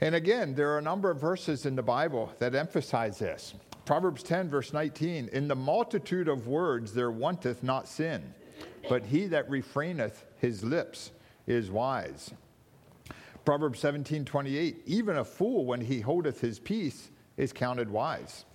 And 0.01 0.15
again, 0.15 0.55
there 0.55 0.71
are 0.71 0.79
a 0.79 0.81
number 0.81 1.11
of 1.11 1.21
verses 1.21 1.65
in 1.65 1.75
the 1.75 1.83
Bible 1.83 2.31
that 2.39 2.55
emphasize 2.55 3.19
this. 3.19 3.53
Proverbs 3.85 4.23
10, 4.23 4.49
verse 4.49 4.73
19 4.73 5.29
In 5.31 5.47
the 5.47 5.55
multitude 5.55 6.27
of 6.27 6.47
words 6.47 6.93
there 6.93 7.11
wanteth 7.11 7.61
not 7.61 7.87
sin, 7.87 8.33
but 8.89 9.05
he 9.05 9.27
that 9.27 9.49
refraineth 9.49 10.23
his 10.37 10.63
lips 10.63 11.11
is 11.45 11.69
wise. 11.69 12.33
Proverbs 13.45 13.79
17, 13.79 14.25
28 14.25 14.81
Even 14.87 15.17
a 15.17 15.25
fool, 15.25 15.65
when 15.65 15.81
he 15.81 16.01
holdeth 16.01 16.41
his 16.41 16.57
peace, 16.57 17.11
is 17.37 17.53
counted 17.53 17.89
wise, 17.89 18.45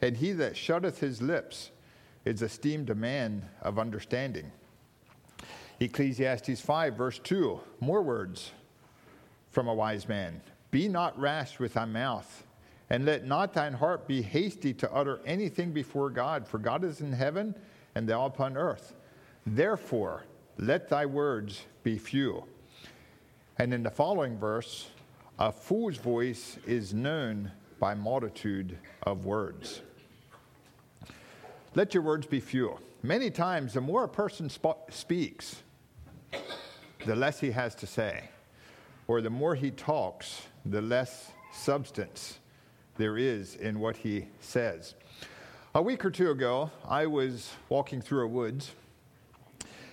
and 0.00 0.16
he 0.16 0.32
that 0.32 0.56
shutteth 0.56 0.98
his 0.98 1.20
lips 1.20 1.70
is 2.24 2.40
esteemed 2.40 2.88
a 2.88 2.94
man 2.94 3.44
of 3.60 3.78
understanding. 3.78 4.50
Ecclesiastes 5.78 6.60
5, 6.60 6.94
verse 6.94 7.18
2, 7.18 7.60
more 7.80 8.02
words 8.02 8.52
from 9.50 9.68
a 9.68 9.74
wise 9.74 10.08
man. 10.08 10.40
Be 10.70 10.88
not 10.88 11.18
rash 11.18 11.58
with 11.58 11.74
thy 11.74 11.84
mouth, 11.84 12.44
and 12.90 13.06
let 13.06 13.24
not 13.24 13.54
thine 13.54 13.72
heart 13.72 14.08
be 14.08 14.20
hasty 14.20 14.74
to 14.74 14.92
utter 14.92 15.20
anything 15.24 15.70
before 15.70 16.10
God, 16.10 16.46
for 16.46 16.58
God 16.58 16.84
is 16.84 17.00
in 17.00 17.12
heaven 17.12 17.54
and 17.94 18.08
thou 18.08 18.26
upon 18.26 18.56
earth. 18.56 18.94
Therefore, 19.46 20.24
let 20.58 20.88
thy 20.88 21.06
words 21.06 21.62
be 21.84 21.96
few. 21.96 22.44
And 23.58 23.72
in 23.72 23.84
the 23.84 23.90
following 23.90 24.36
verse, 24.38 24.88
a 25.38 25.52
fool's 25.52 25.96
voice 25.96 26.58
is 26.66 26.92
known 26.92 27.52
by 27.78 27.94
multitude 27.94 28.76
of 29.04 29.24
words. 29.24 29.80
Let 31.74 31.94
your 31.94 32.02
words 32.02 32.26
be 32.26 32.40
few. 32.40 32.76
Many 33.02 33.30
times, 33.30 33.74
the 33.74 33.80
more 33.80 34.04
a 34.04 34.08
person 34.08 34.50
sp- 34.50 34.90
speaks, 34.90 35.62
the 37.06 37.16
less 37.16 37.40
he 37.40 37.52
has 37.52 37.74
to 37.76 37.86
say. 37.86 38.28
Or 39.06 39.22
the 39.22 39.30
more 39.30 39.54
he 39.54 39.70
talks, 39.70 40.42
the 40.66 40.82
less 40.82 41.30
substance 41.52 42.39
there 43.00 43.16
is 43.16 43.56
in 43.56 43.80
what 43.80 43.96
he 43.96 44.26
says. 44.40 44.94
A 45.74 45.82
week 45.82 46.04
or 46.04 46.10
two 46.10 46.30
ago, 46.30 46.70
I 46.86 47.06
was 47.06 47.50
walking 47.68 48.02
through 48.02 48.24
a 48.24 48.28
woods. 48.28 48.72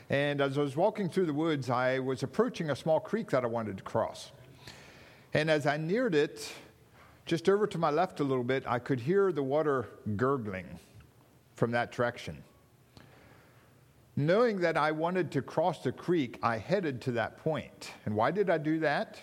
And 0.09 0.41
as 0.41 0.57
I 0.57 0.61
was 0.61 0.75
walking 0.75 1.09
through 1.09 1.25
the 1.25 1.33
woods, 1.33 1.69
I 1.69 1.99
was 1.99 2.23
approaching 2.23 2.69
a 2.69 2.75
small 2.75 2.99
creek 2.99 3.29
that 3.31 3.43
I 3.43 3.47
wanted 3.47 3.77
to 3.77 3.83
cross. 3.83 4.31
And 5.33 5.49
as 5.49 5.65
I 5.65 5.77
neared 5.77 6.15
it, 6.15 6.51
just 7.25 7.49
over 7.49 7.67
to 7.67 7.77
my 7.77 7.89
left 7.89 8.19
a 8.19 8.23
little 8.23 8.43
bit, 8.43 8.63
I 8.67 8.79
could 8.79 8.99
hear 8.99 9.31
the 9.31 9.43
water 9.43 9.87
gurgling 10.15 10.67
from 11.55 11.71
that 11.71 11.91
direction. 11.91 12.43
Knowing 14.15 14.59
that 14.61 14.77
I 14.77 14.91
wanted 14.91 15.31
to 15.31 15.41
cross 15.41 15.83
the 15.83 15.91
creek, 15.91 16.39
I 16.41 16.57
headed 16.57 17.01
to 17.01 17.11
that 17.13 17.37
point. 17.37 17.91
And 18.05 18.15
why 18.15 18.31
did 18.31 18.49
I 18.49 18.57
do 18.57 18.79
that? 18.79 19.19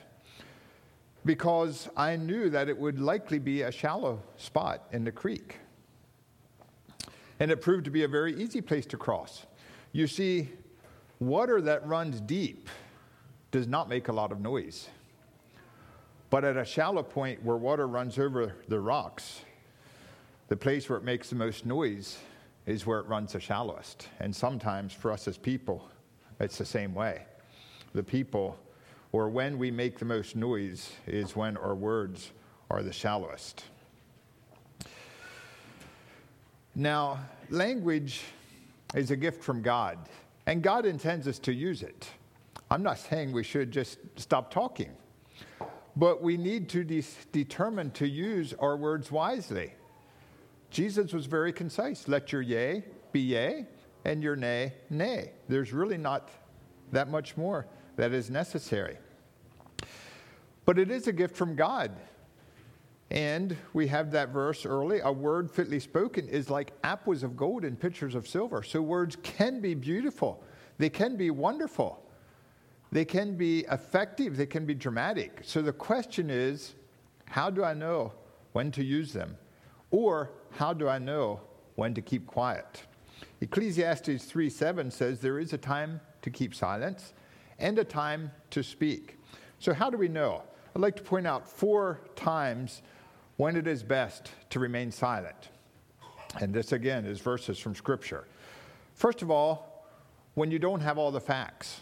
Because 1.25 1.89
I 1.97 2.17
knew 2.17 2.51
that 2.51 2.69
it 2.69 2.77
would 2.77 3.01
likely 3.01 3.39
be 3.39 3.63
a 3.63 3.73
shallow 3.73 4.23
spot 4.37 4.87
in 4.93 5.05
the 5.05 5.13
creek. 5.13 5.57
And 7.41 7.51
it 7.51 7.61
proved 7.61 7.85
to 7.87 7.91
be 7.91 8.05
a 8.05 8.09
very 8.09 8.35
easy 8.35 8.61
place 8.61 8.87
to 8.87 8.97
cross. 8.97 9.47
You 9.93 10.07
see, 10.07 10.51
water 11.21 11.61
that 11.63 11.87
runs 11.87 12.21
deep 12.21 12.69
does 13.51 13.67
not 13.67 13.89
make 13.89 14.09
a 14.09 14.13
lot 14.13 14.33
of 14.33 14.41
noise. 14.41 14.89
But 16.31 16.45
at 16.45 16.57
a 16.57 16.65
shallow 16.65 17.03
point 17.03 17.43
where 17.45 17.57
water 17.57 17.87
runs 17.87 18.19
over 18.19 18.55
the 18.69 18.81
rocks, 18.81 19.43
the 20.49 20.57
place 20.57 20.89
where 20.89 20.99
it 20.99 21.05
makes 21.05 21.31
the 21.31 21.37
most 21.37 21.65
noise 21.65 22.19
is 22.67 22.87
where 22.87 22.99
it 22.99 23.07
runs 23.07 23.33
the 23.33 23.41
shallowest. 23.41 24.09
And 24.21 24.35
sometimes 24.35 24.93
for 24.93 25.13
us 25.13 25.29
as 25.29 25.39
people, 25.39 25.89
it's 26.41 26.59
the 26.59 26.65
same 26.65 26.95
way. 26.95 27.23
The 27.95 28.03
people, 28.03 28.59
or 29.15 29.29
when 29.29 29.59
we 29.59 29.71
make 29.71 29.97
the 29.97 30.05
most 30.05 30.35
noise, 30.35 30.91
is 31.07 31.37
when 31.37 31.57
our 31.59 31.77
words 31.77 32.33
are 32.69 32.83
the 32.83 32.93
shallowest. 32.93 33.63
Now, 36.75 37.21
language 37.49 38.23
is 38.93 39.13
a 39.13 39.17
gift 39.17 39.45
from 39.45 39.63
God, 39.63 40.01
and 40.47 40.65
God 40.65 40.85
intends 40.85 41.29
us 41.29 41.39
to 41.39 41.53
use 41.53 41.85
it. 41.85 42.09
I'm 42.73 42.83
not 42.83 42.99
saying 42.99 43.31
we 43.31 43.45
should 43.45 43.71
just 43.71 43.99
stop 44.17 44.51
talking, 44.51 44.91
but 45.95 46.21
we 46.21 46.37
need 46.37 46.69
to 46.71 46.83
de- 46.83 47.05
determine 47.31 47.93
to 47.93 48.09
use 48.09 48.53
our 48.59 48.77
words 48.77 49.13
wisely. 49.13 49.75
Jesus 50.71 51.13
was 51.13 51.27
very 51.27 51.53
concise. 51.53 52.09
Let 52.09 52.33
your 52.33 52.43
yea 52.43 52.83
be 53.13 53.21
yea, 53.21 53.65
and 54.05 54.25
your 54.25 54.35
nay, 54.35 54.73
nay. 54.91 55.31
There's 55.49 55.73
really 55.73 55.99
not 55.99 56.31
that 56.91 57.09
much 57.09 57.37
more 57.37 57.69
that 57.95 58.13
is 58.13 58.29
necessary. 58.29 58.99
But 60.65 60.79
it 60.79 60.91
is 60.91 61.07
a 61.07 61.13
gift 61.13 61.37
from 61.37 61.57
God. 61.57 61.93
And 63.11 63.57
we 63.75 63.87
have 63.89 64.11
that 64.13 64.31
verse 64.31 64.65
early 64.65 65.01
a 65.01 65.13
word 65.13 65.51
fitly 65.51 65.79
spoken 65.79 66.27
is 66.29 66.51
like 66.51 66.73
apples 66.83 67.23
of 67.23 67.37
gold 67.37 67.65
in 67.65 67.77
pitchers 67.77 68.15
of 68.15 68.27
silver. 68.27 68.63
So 68.63 68.81
words 68.81 69.17
can 69.23 69.61
be 69.61 69.75
beautiful, 69.75 70.43
they 70.79 70.91
can 70.91 71.17
be 71.17 71.31
wonderful, 71.31 72.03
they 72.91 73.05
can 73.05 73.37
be 73.37 73.61
effective, 73.71 74.37
they 74.37 74.47
can 74.47 74.67
be 74.67 74.75
dramatic. 74.75 75.41
So 75.43 75.63
the 75.63 75.73
question 75.73 76.31
is 76.31 76.75
how 77.27 77.51
do 77.51 77.63
I 77.63 77.75
know 77.75 78.13
when 78.53 78.71
to 78.73 78.85
use 78.85 79.13
them? 79.13 79.37
Or 79.91 80.31
how 80.53 80.73
do 80.73 80.89
I 80.89 80.99
know 80.99 81.41
when 81.77 81.95
to 81.95 82.01
keep 82.01 82.27
quiet? 82.27 82.83
Ecclesiastes 83.41 84.25
3 84.25 84.51
7 84.51 84.91
says 84.91 85.21
there 85.21 85.39
is 85.39 85.53
a 85.53 85.59
time 85.59 86.01
to 86.23 86.31
keep 86.31 86.55
silence 86.55 87.13
and 87.59 87.79
a 87.79 87.85
time 87.85 88.33
to 88.51 88.63
speak. 88.63 89.19
So, 89.59 89.73
how 89.73 89.91
do 89.91 89.97
we 89.97 90.09
know? 90.09 90.43
I'd 90.75 90.83
like 90.83 90.97
to 90.97 91.03
point 91.03 91.27
out 91.27 91.49
four 91.49 92.01
times 92.17 92.83
when 93.37 93.57
it 93.57 93.67
is 93.67 93.83
best 93.83 94.31
to 94.51 94.59
remain 94.59 94.91
silent. 94.91 95.51
And 96.41 96.53
this, 96.53 96.73
again, 96.73 97.05
is 97.05 97.21
verses 97.21 97.59
from 97.59 97.75
Scripture. 97.75 98.25
First 98.95 99.23
of 99.23 99.31
all, 99.31 99.87
when 100.35 100.51
you 100.51 100.59
don't 100.59 100.81
have 100.81 100.99
all 100.99 101.13
the 101.13 101.21
facts, 101.21 101.81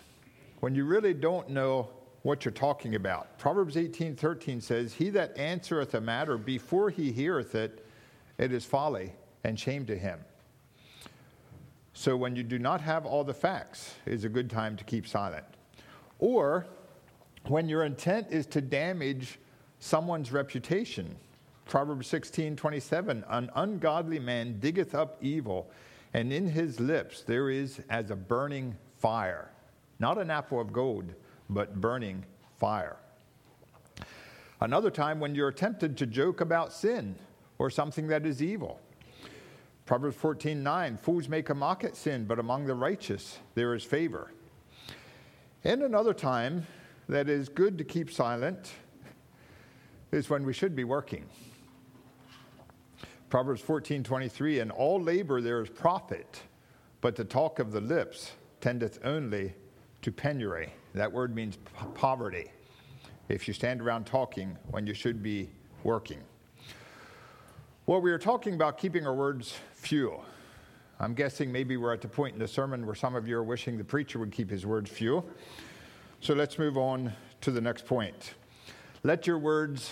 when 0.60 0.74
you 0.74 0.84
really 0.84 1.14
don't 1.14 1.48
know 1.48 1.88
what 2.22 2.44
you're 2.44 2.52
talking 2.52 2.94
about. 2.94 3.38
Proverbs 3.38 3.76
18 3.76 4.14
13 4.14 4.60
says, 4.60 4.94
He 4.94 5.10
that 5.10 5.36
answereth 5.36 5.94
a 5.94 6.00
matter 6.00 6.38
before 6.38 6.90
he 6.90 7.10
heareth 7.10 7.54
it 7.54 7.84
it 8.38 8.52
is 8.52 8.64
folly 8.64 9.12
and 9.44 9.58
shame 9.58 9.86
to 9.86 9.96
him. 9.96 10.20
So 11.94 12.16
when 12.16 12.36
you 12.36 12.42
do 12.42 12.58
not 12.58 12.80
have 12.80 13.04
all 13.04 13.24
the 13.24 13.34
facts, 13.34 13.94
is 14.06 14.24
a 14.24 14.28
good 14.28 14.48
time 14.48 14.76
to 14.76 14.84
keep 14.84 15.06
silent. 15.06 15.44
Or 16.18 16.66
when 17.46 17.68
your 17.68 17.84
intent 17.84 18.28
is 18.30 18.46
to 18.46 18.60
damage 18.60 19.38
someone's 19.78 20.32
reputation. 20.32 21.16
Proverbs 21.66 22.06
16, 22.06 22.56
27, 22.56 23.24
an 23.28 23.50
ungodly 23.54 24.18
man 24.18 24.58
diggeth 24.60 24.94
up 24.94 25.16
evil, 25.20 25.70
and 26.14 26.32
in 26.32 26.48
his 26.48 26.78
lips 26.78 27.22
there 27.22 27.50
is 27.50 27.80
as 27.88 28.10
a 28.10 28.16
burning 28.16 28.76
fire. 28.98 29.50
Not 29.98 30.18
an 30.18 30.30
apple 30.30 30.60
of 30.60 30.72
gold, 30.72 31.14
but 31.48 31.80
burning 31.80 32.24
fire. 32.58 32.96
Another 34.60 34.90
time 34.90 35.18
when 35.18 35.34
you're 35.34 35.50
tempted 35.50 35.96
to 35.98 36.06
joke 36.06 36.40
about 36.40 36.72
sin 36.72 37.16
or 37.58 37.70
something 37.70 38.06
that 38.08 38.24
is 38.24 38.42
evil. 38.42 38.80
Proverbs 39.86 40.16
14 40.16 40.62
9 40.62 40.96
Fools 40.96 41.28
make 41.28 41.50
a 41.50 41.54
mock 41.54 41.82
at 41.82 41.96
sin, 41.96 42.24
but 42.24 42.38
among 42.38 42.66
the 42.66 42.74
righteous 42.74 43.38
there 43.54 43.74
is 43.74 43.82
favor. 43.82 44.32
And 45.64 45.82
another 45.82 46.14
time 46.14 46.66
that 47.08 47.28
is 47.28 47.48
good 47.48 47.78
to 47.78 47.84
keep 47.84 48.10
silent 48.10 48.72
is 50.12 50.28
when 50.30 50.44
we 50.44 50.52
should 50.52 50.76
be 50.76 50.84
working. 50.84 51.26
Proverbs 53.28 53.62
14 53.62 54.02
23 54.02 54.60
In 54.60 54.70
all 54.70 55.00
labor 55.00 55.40
there 55.40 55.62
is 55.62 55.70
profit, 55.70 56.42
but 57.00 57.16
the 57.16 57.24
talk 57.24 57.58
of 57.58 57.72
the 57.72 57.80
lips 57.80 58.32
tendeth 58.60 58.98
only 59.04 59.54
to 60.02 60.12
penury. 60.12 60.70
That 60.94 61.10
word 61.10 61.34
means 61.34 61.58
poverty. 61.94 62.50
If 63.28 63.48
you 63.48 63.54
stand 63.54 63.80
around 63.80 64.04
talking 64.04 64.58
when 64.70 64.86
you 64.86 64.92
should 64.92 65.22
be 65.22 65.48
working. 65.84 66.20
Well, 67.86 68.00
we 68.00 68.12
are 68.12 68.18
talking 68.18 68.54
about 68.54 68.78
keeping 68.78 69.06
our 69.06 69.14
words 69.14 69.54
few. 69.72 70.20
I'm 71.00 71.14
guessing 71.14 71.50
maybe 71.50 71.76
we're 71.76 71.92
at 71.92 72.00
the 72.00 72.08
point 72.08 72.34
in 72.34 72.38
the 72.38 72.46
sermon 72.46 72.86
where 72.86 72.94
some 72.94 73.16
of 73.16 73.26
you 73.26 73.36
are 73.36 73.42
wishing 73.42 73.76
the 73.76 73.84
preacher 73.84 74.18
would 74.18 74.30
keep 74.30 74.50
his 74.50 74.64
words 74.64 74.90
few. 74.90 75.24
So 76.22 76.34
let's 76.34 76.56
move 76.56 76.78
on 76.78 77.14
to 77.40 77.50
the 77.50 77.60
next 77.60 77.84
point. 77.84 78.34
Let 79.02 79.26
your 79.26 79.40
words 79.40 79.90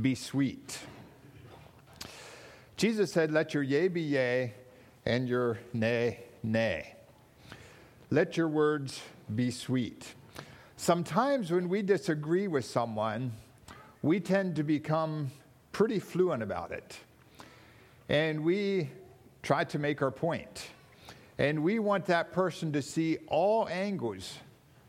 be 0.00 0.14
sweet. 0.14 0.78
Jesus 2.78 3.12
said, 3.12 3.30
Let 3.30 3.52
your 3.52 3.62
yea 3.62 3.88
be 3.88 4.00
yea 4.00 4.54
and 5.04 5.28
your 5.28 5.58
nay, 5.74 6.20
nay. 6.42 6.94
Let 8.10 8.38
your 8.38 8.48
words 8.48 9.02
be 9.34 9.50
sweet. 9.50 10.14
Sometimes 10.78 11.50
when 11.50 11.68
we 11.68 11.82
disagree 11.82 12.48
with 12.48 12.64
someone, 12.64 13.32
we 14.00 14.18
tend 14.18 14.56
to 14.56 14.62
become 14.62 15.30
pretty 15.72 15.98
fluent 15.98 16.42
about 16.42 16.72
it. 16.72 16.98
and 18.08 18.44
we 18.44 18.88
try 19.42 19.62
to 19.64 19.78
make 19.78 20.00
our 20.00 20.10
point. 20.10 20.68
And 21.36 21.62
we 21.62 21.80
want 21.80 22.06
that 22.06 22.32
person 22.32 22.72
to 22.72 22.80
see 22.80 23.18
all 23.26 23.68
angles 23.68 24.38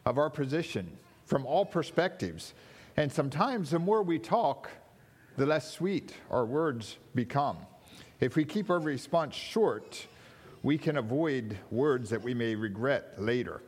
of 0.07 0.17
our 0.17 0.29
position 0.29 0.89
from 1.25 1.45
all 1.45 1.65
perspectives. 1.65 2.53
And 2.95 3.11
sometimes 3.11 3.71
the 3.71 3.79
more 3.79 4.01
we 4.01 4.17
talk, 4.17 4.69
the 5.35 5.45
less 5.45 5.69
sweet 5.69 6.13
our 6.31 6.45
words 6.45 6.97
become. 7.13 7.57
If 8.21 8.37
we 8.37 8.45
keep 8.45 8.69
our 8.69 8.79
response 8.79 9.35
short, 9.35 10.07
we 10.63 10.77
can 10.77 10.97
avoid 10.97 11.57
words 11.69 12.09
that 12.09 12.23
we 12.23 12.33
may 12.33 12.55
regret 12.55 13.21
later. 13.21 13.61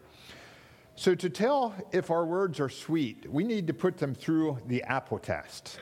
So, 0.95 1.13
to 1.13 1.29
tell 1.29 1.73
if 1.91 2.09
our 2.09 2.25
words 2.25 2.59
are 2.59 2.69
sweet, 2.69 3.29
we 3.29 3.43
need 3.43 3.67
to 3.67 3.73
put 3.73 3.97
them 3.97 4.15
through 4.15 4.59
the 4.67 4.83
apple 4.83 5.19
test. 5.19 5.79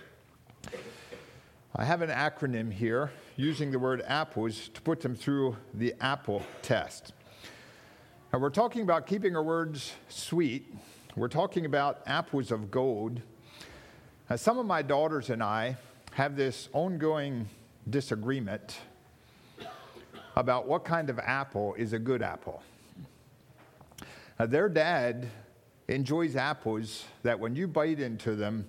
I 1.76 1.86
have 1.86 2.02
an 2.02 2.10
acronym 2.10 2.72
here 2.72 3.12
using 3.36 3.72
the 3.72 3.80
word 3.80 4.04
apples 4.08 4.70
to 4.74 4.82
put 4.82 5.02
them 5.02 5.16
through 5.16 5.56
the 5.74 5.94
apple 6.02 6.44
test. 6.62 7.14
Now, 8.34 8.40
we're 8.40 8.50
talking 8.50 8.82
about 8.82 9.08
keeping 9.08 9.38
our 9.38 9.44
words 9.44 9.94
sweet. 10.10 10.76
We're 11.16 11.30
talking 11.30 11.66
about 11.66 12.02
apples 12.06 12.52
of 12.52 12.70
gold. 12.70 13.22
Now, 14.30 14.36
some 14.36 14.58
of 14.60 14.66
my 14.66 14.82
daughters 14.82 15.30
and 15.30 15.42
I 15.42 15.78
have 16.12 16.36
this 16.36 16.68
ongoing 16.74 17.48
disagreement 17.90 18.80
about 20.36 20.68
what 20.68 20.84
kind 20.84 21.10
of 21.10 21.20
apple 21.20 21.74
is 21.76 21.94
a 21.94 22.00
good 22.00 22.22
apple. 22.22 22.62
Now, 24.38 24.46
their 24.46 24.68
dad 24.68 25.30
enjoys 25.88 26.36
apples 26.36 27.06
that 27.24 27.40
when 27.40 27.56
you 27.56 27.66
bite 27.66 28.02
into 28.02 28.36
them, 28.36 28.68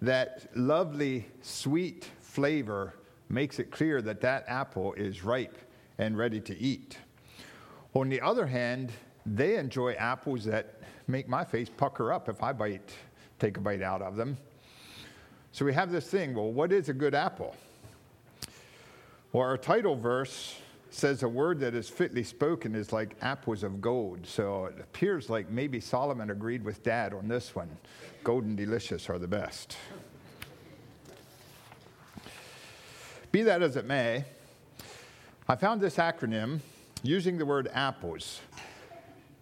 that 0.00 0.46
lovely 0.54 1.26
sweet 1.42 2.08
flavor 2.20 2.94
makes 3.28 3.58
it 3.58 3.72
clear 3.72 4.00
that 4.02 4.20
that 4.20 4.44
apple 4.46 4.92
is 4.92 5.24
ripe 5.24 5.58
and 5.98 6.16
ready 6.16 6.40
to 6.42 6.56
eat. 6.56 6.98
On 7.96 8.10
the 8.10 8.20
other 8.20 8.44
hand, 8.46 8.92
they 9.24 9.56
enjoy 9.56 9.94
apples 9.94 10.44
that 10.44 10.82
make 11.08 11.30
my 11.30 11.42
face 11.42 11.70
pucker 11.74 12.12
up 12.12 12.28
if 12.28 12.42
I 12.42 12.52
bite, 12.52 12.92
take 13.38 13.56
a 13.56 13.60
bite 13.60 13.80
out 13.80 14.02
of 14.02 14.16
them. 14.16 14.36
So 15.52 15.64
we 15.64 15.72
have 15.72 15.90
this 15.90 16.06
thing 16.06 16.34
well, 16.34 16.52
what 16.52 16.72
is 16.72 16.90
a 16.90 16.92
good 16.92 17.14
apple? 17.14 17.56
Well, 19.32 19.44
our 19.44 19.56
title 19.56 19.96
verse 19.96 20.56
says 20.90 21.22
a 21.22 21.28
word 21.28 21.58
that 21.60 21.74
is 21.74 21.88
fitly 21.88 22.22
spoken 22.22 22.74
is 22.74 22.92
like 22.92 23.16
apples 23.22 23.62
of 23.62 23.80
gold. 23.80 24.26
So 24.26 24.66
it 24.66 24.78
appears 24.78 25.30
like 25.30 25.48
maybe 25.48 25.80
Solomon 25.80 26.28
agreed 26.28 26.62
with 26.62 26.82
dad 26.82 27.14
on 27.14 27.28
this 27.28 27.54
one. 27.54 27.78
Golden 28.22 28.56
delicious 28.56 29.08
are 29.08 29.18
the 29.18 29.26
best. 29.26 29.78
Be 33.32 33.40
that 33.44 33.62
as 33.62 33.76
it 33.76 33.86
may, 33.86 34.26
I 35.48 35.56
found 35.56 35.80
this 35.80 35.96
acronym 35.96 36.60
using 37.06 37.38
the 37.38 37.46
word 37.46 37.68
apples 37.72 38.40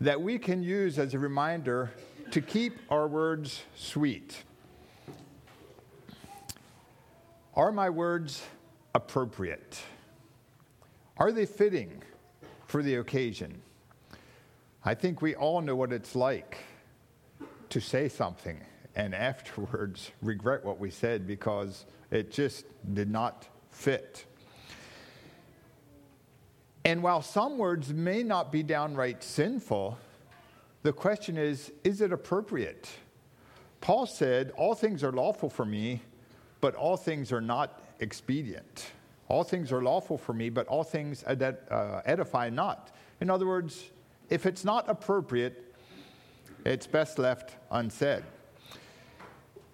that 0.00 0.20
we 0.20 0.38
can 0.38 0.62
use 0.62 0.98
as 0.98 1.14
a 1.14 1.18
reminder 1.18 1.90
to 2.30 2.40
keep 2.40 2.78
our 2.90 3.06
words 3.06 3.62
sweet. 3.74 4.42
Are 7.54 7.72
my 7.72 7.88
words 7.88 8.42
appropriate? 8.94 9.80
Are 11.16 11.32
they 11.32 11.46
fitting 11.46 12.02
for 12.66 12.82
the 12.82 12.96
occasion? 12.96 13.62
I 14.84 14.94
think 14.94 15.22
we 15.22 15.34
all 15.34 15.60
know 15.60 15.76
what 15.76 15.92
it's 15.92 16.14
like 16.14 16.58
to 17.70 17.80
say 17.80 18.08
something 18.08 18.60
and 18.96 19.14
afterwards 19.14 20.10
regret 20.20 20.64
what 20.64 20.78
we 20.78 20.90
said 20.90 21.26
because 21.26 21.86
it 22.10 22.30
just 22.30 22.66
did 22.92 23.10
not 23.10 23.48
fit. 23.70 24.26
And 26.84 27.02
while 27.02 27.22
some 27.22 27.56
words 27.56 27.92
may 27.94 28.22
not 28.22 28.52
be 28.52 28.62
downright 28.62 29.22
sinful, 29.22 29.98
the 30.82 30.92
question 30.92 31.38
is 31.38 31.72
is 31.82 32.00
it 32.00 32.12
appropriate? 32.12 32.90
Paul 33.80 34.06
said, 34.06 34.52
All 34.56 34.74
things 34.74 35.02
are 35.02 35.12
lawful 35.12 35.48
for 35.48 35.64
me, 35.64 36.02
but 36.60 36.74
all 36.74 36.96
things 36.96 37.32
are 37.32 37.40
not 37.40 37.82
expedient. 38.00 38.92
All 39.28 39.44
things 39.44 39.72
are 39.72 39.82
lawful 39.82 40.18
for 40.18 40.34
me, 40.34 40.50
but 40.50 40.66
all 40.66 40.84
things 40.84 41.24
uh, 41.24 42.02
edify 42.04 42.50
not. 42.50 42.94
In 43.20 43.30
other 43.30 43.46
words, 43.46 43.84
if 44.28 44.44
it's 44.44 44.64
not 44.64 44.88
appropriate, 44.88 45.74
it's 46.66 46.86
best 46.86 47.18
left 47.18 47.56
unsaid. 47.70 48.22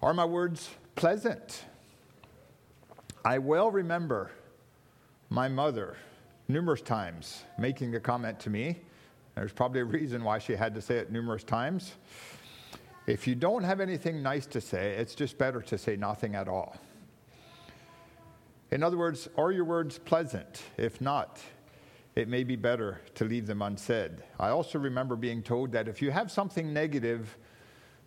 Are 0.01 0.13
my 0.13 0.25
words 0.25 0.69
pleasant? 0.95 1.65
I 3.23 3.37
well 3.37 3.69
remember 3.69 4.31
my 5.29 5.47
mother 5.47 5.97
numerous 6.47 6.81
times 6.81 7.43
making 7.57 7.95
a 7.95 7.99
comment 7.99 8.39
to 8.41 8.49
me. 8.49 8.79
There's 9.35 9.53
probably 9.53 9.81
a 9.81 9.85
reason 9.85 10.23
why 10.23 10.39
she 10.39 10.53
had 10.53 10.75
to 10.75 10.81
say 10.81 10.97
it 10.97 11.11
numerous 11.11 11.43
times. 11.43 11.93
If 13.07 13.27
you 13.27 13.35
don't 13.35 13.63
have 13.63 13.79
anything 13.79 14.21
nice 14.21 14.45
to 14.47 14.61
say, 14.61 14.91
it's 14.91 15.15
just 15.15 15.37
better 15.37 15.61
to 15.61 15.77
say 15.77 15.95
nothing 15.95 16.35
at 16.35 16.47
all. 16.47 16.75
In 18.71 18.83
other 18.83 18.97
words, 18.97 19.27
are 19.37 19.51
your 19.51 19.65
words 19.65 19.97
pleasant? 19.97 20.63
If 20.77 21.01
not, 21.01 21.39
it 22.15 22.27
may 22.27 22.43
be 22.43 22.55
better 22.55 23.01
to 23.15 23.25
leave 23.25 23.47
them 23.47 23.61
unsaid. 23.61 24.11
I 24.39 24.49
also 24.49 24.79
remember 24.79 25.15
being 25.15 25.41
told 25.41 25.71
that 25.71 25.87
if 25.87 26.01
you 26.01 26.11
have 26.11 26.31
something 26.31 26.73
negative 26.73 27.37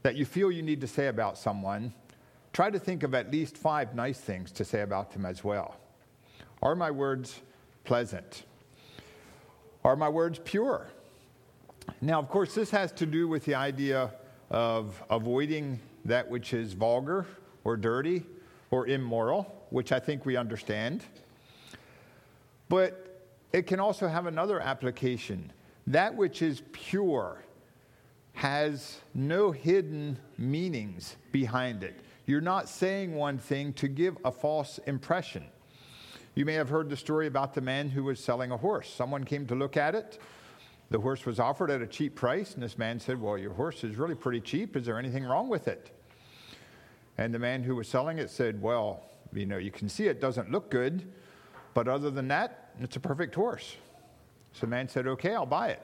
that 0.03 0.17
you 0.17 0.25
feel 0.25 0.53
you 0.53 0.63
need 0.63 0.81
to 0.83 0.87
say 0.87 1.09
about 1.09 1.39
someone, 1.39 1.93
try 2.53 2.71
to 2.71 2.79
think 2.79 3.03
of 3.03 3.15
at 3.15 3.31
least 3.31 3.57
five 3.57 3.95
nice 3.95 4.21
things 4.21 4.53
to 4.53 4.65
say 4.65 4.83
about 4.83 5.11
them 5.13 5.25
as 5.25 5.43
well. 5.43 5.77
Are 6.63 6.75
my 6.75 6.91
words 6.91 7.41
pleasant? 7.85 8.45
Are 9.85 9.97
my 9.97 10.09
words 10.09 10.41
pure? 10.45 10.89
Now, 12.01 12.19
of 12.19 12.29
course, 12.29 12.55
this 12.55 12.71
has 12.71 12.91
to 12.93 13.07
do 13.07 13.29
with 13.29 13.45
the 13.45 13.55
idea 13.55 14.11
of 14.51 15.03
avoiding 15.11 15.79
that 16.05 16.29
which 16.29 16.53
is 16.53 16.73
vulgar 16.73 17.27
or 17.65 17.77
dirty 17.77 18.25
or 18.71 18.87
immoral, 18.87 19.67
which 19.71 19.93
I 19.93 20.01
think 20.01 20.27
we 20.27 20.37
understand. 20.37 21.05
But 22.69 23.27
it 23.53 23.67
can 23.67 23.81
also 23.81 24.09
have 24.09 24.27
another 24.27 24.61
application. 24.61 25.53
That 25.87 26.15
which 26.15 26.43
is 26.43 26.63
pure 26.73 27.43
has 28.33 29.01
no 29.15 29.53
hidden 29.53 30.19
meanings 30.39 31.17
behind 31.31 31.85
it. 31.85 32.01
You're 32.27 32.41
not 32.41 32.69
saying 32.69 33.15
one 33.15 33.39
thing 33.39 33.73
to 33.75 33.87
give 33.87 34.17
a 34.25 34.33
false 34.33 34.79
impression. 34.87 35.45
You 36.35 36.45
may 36.45 36.55
have 36.55 36.69
heard 36.69 36.91
the 36.91 36.97
story 36.97 37.27
about 37.27 37.55
the 37.55 37.61
man 37.61 37.89
who 37.89 38.05
was 38.05 38.19
selling 38.19 38.51
a 38.51 38.57
horse. 38.57 38.93
Someone 38.93 39.25
came 39.25 39.47
to 39.47 39.55
look 39.55 39.77
at 39.77 39.95
it 39.95 40.19
the 40.91 41.01
horse 41.01 41.25
was 41.25 41.41
offered 41.41 41.71
at 41.71 41.83
a 41.83 41.87
cheap 41.87 42.15
price, 42.15 42.55
and 42.55 42.63
this 42.63 42.77
man 42.77 43.01
said, 43.01 43.21
Well, 43.21 43.39
your 43.39 43.53
horse 43.53 43.85
is 43.85 43.97
really 43.97 44.15
pretty 44.15 44.41
cheap. 44.41 44.77
Is 44.77 44.87
there 44.87 44.99
anything 44.99 45.25
wrong 45.25 45.49
with 45.49 45.67
it? 45.67 45.91
And 47.17 47.33
the 47.33 47.39
man 47.39 47.63
who 47.63 47.77
was 47.77 47.89
selling 47.89 48.19
it 48.19 48.31
said, 48.31 48.61
Well, 48.61 49.03
you 49.33 49.47
know, 49.47 49.57
you 49.57 49.71
can 49.71 49.89
see 49.89 50.07
it 50.07 50.21
doesn't 50.21 50.51
look 50.51 50.71
good, 50.71 51.11
but 51.73 51.89
other 51.89 52.11
than 52.11 52.29
that, 52.29 52.71
it's 52.81 52.97
a 52.97 53.01
perfect 53.01 53.35
horse. 53.35 53.77
So 54.53 54.61
the 54.61 54.67
man 54.69 54.89
said, 54.89 55.07
Okay, 55.07 55.35
I'll 55.35 55.47
buy 55.47 55.71
it. 55.71 55.83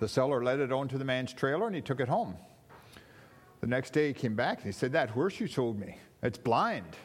The 0.00 0.08
seller 0.08 0.42
led 0.42 0.60
it 0.60 0.72
onto 0.72 0.96
the 0.96 1.04
man's 1.04 1.32
trailer 1.32 1.66
and 1.66 1.76
he 1.76 1.82
took 1.82 2.00
it 2.00 2.08
home. 2.08 2.36
The 3.60 3.66
next 3.66 3.92
day 3.92 4.08
he 4.08 4.14
came 4.14 4.34
back 4.34 4.58
and 4.58 4.66
he 4.66 4.72
said, 4.72 4.92
That 4.92 5.10
horse 5.10 5.38
you 5.38 5.46
sold 5.46 5.78
me, 5.78 5.98
it's 6.22 6.38
blind. 6.38 6.96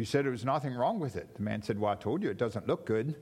You 0.00 0.06
said 0.06 0.24
there 0.24 0.32
was 0.32 0.46
nothing 0.46 0.72
wrong 0.72 0.98
with 0.98 1.16
it. 1.16 1.34
The 1.34 1.42
man 1.42 1.60
said, 1.60 1.78
Well, 1.78 1.92
I 1.92 1.94
told 1.94 2.22
you 2.22 2.30
it 2.30 2.38
doesn't 2.38 2.66
look 2.66 2.86
good. 2.86 3.16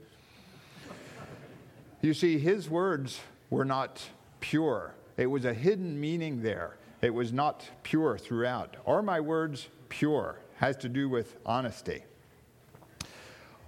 You 2.03 2.15
see, 2.15 2.39
his 2.39 2.71
words 2.71 3.19
were 3.51 3.65
not 3.65 4.01
pure. 4.39 4.95
It 5.17 5.27
was 5.27 5.45
a 5.45 5.53
hidden 5.53 6.01
meaning 6.01 6.41
there. 6.41 6.77
It 7.03 7.11
was 7.11 7.33
not 7.33 7.69
pure 7.83 8.17
throughout. 8.17 8.77
Are 8.87 9.03
my 9.03 9.19
words 9.19 9.67
pure? 9.89 10.39
Has 10.59 10.77
to 10.77 10.89
do 10.89 11.09
with 11.09 11.35
honesty. 11.45 12.05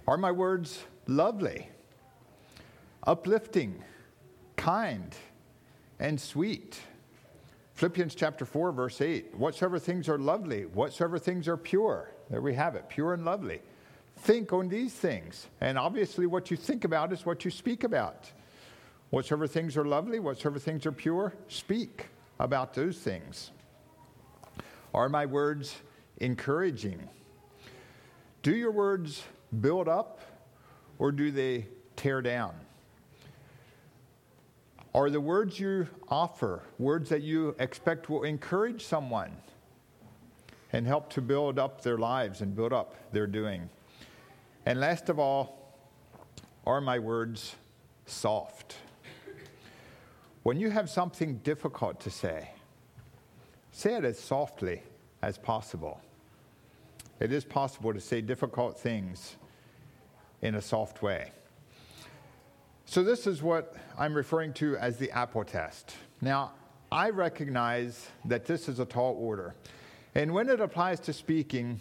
Are 0.07 0.17
my 0.17 0.31
words 0.31 0.81
lovely, 1.05 1.67
uplifting, 3.05 3.83
kind, 4.55 5.13
and 5.99 6.17
sweet? 6.17 6.79
Philippians 7.73 8.15
chapter 8.15 8.45
4, 8.45 8.71
verse 8.71 9.01
8. 9.01 9.35
Whatsoever 9.35 9.79
things 9.79 10.07
are 10.07 10.17
lovely, 10.17 10.65
whatsoever 10.65 11.19
things 11.19 11.49
are 11.49 11.57
pure. 11.57 12.10
There 12.31 12.41
we 12.41 12.55
have 12.55 12.75
it, 12.75 12.89
pure 12.89 13.13
and 13.13 13.23
lovely 13.23 13.61
think 14.21 14.53
on 14.53 14.69
these 14.69 14.93
things. 14.93 15.47
And 15.59 15.77
obviously, 15.77 16.25
what 16.27 16.51
you 16.51 16.57
think 16.57 16.83
about 16.85 17.11
is 17.11 17.25
what 17.25 17.43
you 17.43 17.51
speak 17.51 17.83
about. 17.83 18.31
Whatsoever 19.09 19.47
things 19.47 19.75
are 19.75 19.85
lovely, 19.85 20.19
whatsoever 20.19 20.59
things 20.59 20.85
are 20.85 20.91
pure, 20.91 21.33
speak 21.47 22.07
about 22.39 22.73
those 22.73 22.97
things. 22.97 23.51
Are 24.93 25.09
my 25.09 25.25
words 25.25 25.75
encouraging? 26.17 27.09
Do 28.41 28.55
your 28.55 28.71
words 28.71 29.23
build 29.59 29.87
up 29.87 30.21
or 30.97 31.11
do 31.11 31.31
they 31.31 31.67
tear 31.95 32.21
down? 32.21 32.53
Are 34.93 35.09
the 35.09 35.21
words 35.21 35.59
you 35.59 35.87
offer 36.09 36.63
words 36.77 37.09
that 37.09 37.21
you 37.21 37.55
expect 37.59 38.09
will 38.09 38.23
encourage 38.23 38.83
someone 38.85 39.31
and 40.73 40.87
help 40.87 41.09
to 41.13 41.21
build 41.21 41.59
up 41.59 41.81
their 41.81 41.97
lives 41.97 42.41
and 42.41 42.55
build 42.55 42.73
up 42.73 42.95
their 43.11 43.27
doing? 43.27 43.69
And 44.65 44.79
last 44.79 45.09
of 45.09 45.19
all, 45.19 45.75
are 46.65 46.81
my 46.81 46.99
words 46.99 47.55
soft? 48.05 48.75
When 50.43 50.59
you 50.59 50.69
have 50.69 50.89
something 50.89 51.37
difficult 51.37 51.99
to 52.01 52.09
say, 52.09 52.49
say 53.71 53.95
it 53.95 54.05
as 54.05 54.19
softly 54.19 54.81
as 55.21 55.37
possible. 55.37 56.01
It 57.19 57.31
is 57.31 57.45
possible 57.45 57.93
to 57.93 58.01
say 58.01 58.21
difficult 58.21 58.79
things 58.79 59.35
in 60.41 60.55
a 60.55 60.61
soft 60.61 61.03
way. 61.03 61.31
So, 62.85 63.03
this 63.03 63.27
is 63.27 63.41
what 63.41 63.75
I'm 63.97 64.13
referring 64.13 64.53
to 64.53 64.75
as 64.77 64.97
the 64.97 65.11
apple 65.11 65.43
test. 65.43 65.95
Now, 66.19 66.53
I 66.91 67.09
recognize 67.09 68.09
that 68.25 68.45
this 68.45 68.67
is 68.67 68.79
a 68.79 68.85
tall 68.85 69.15
order. 69.17 69.55
And 70.13 70.33
when 70.33 70.49
it 70.49 70.59
applies 70.59 70.99
to 71.01 71.13
speaking, 71.13 71.79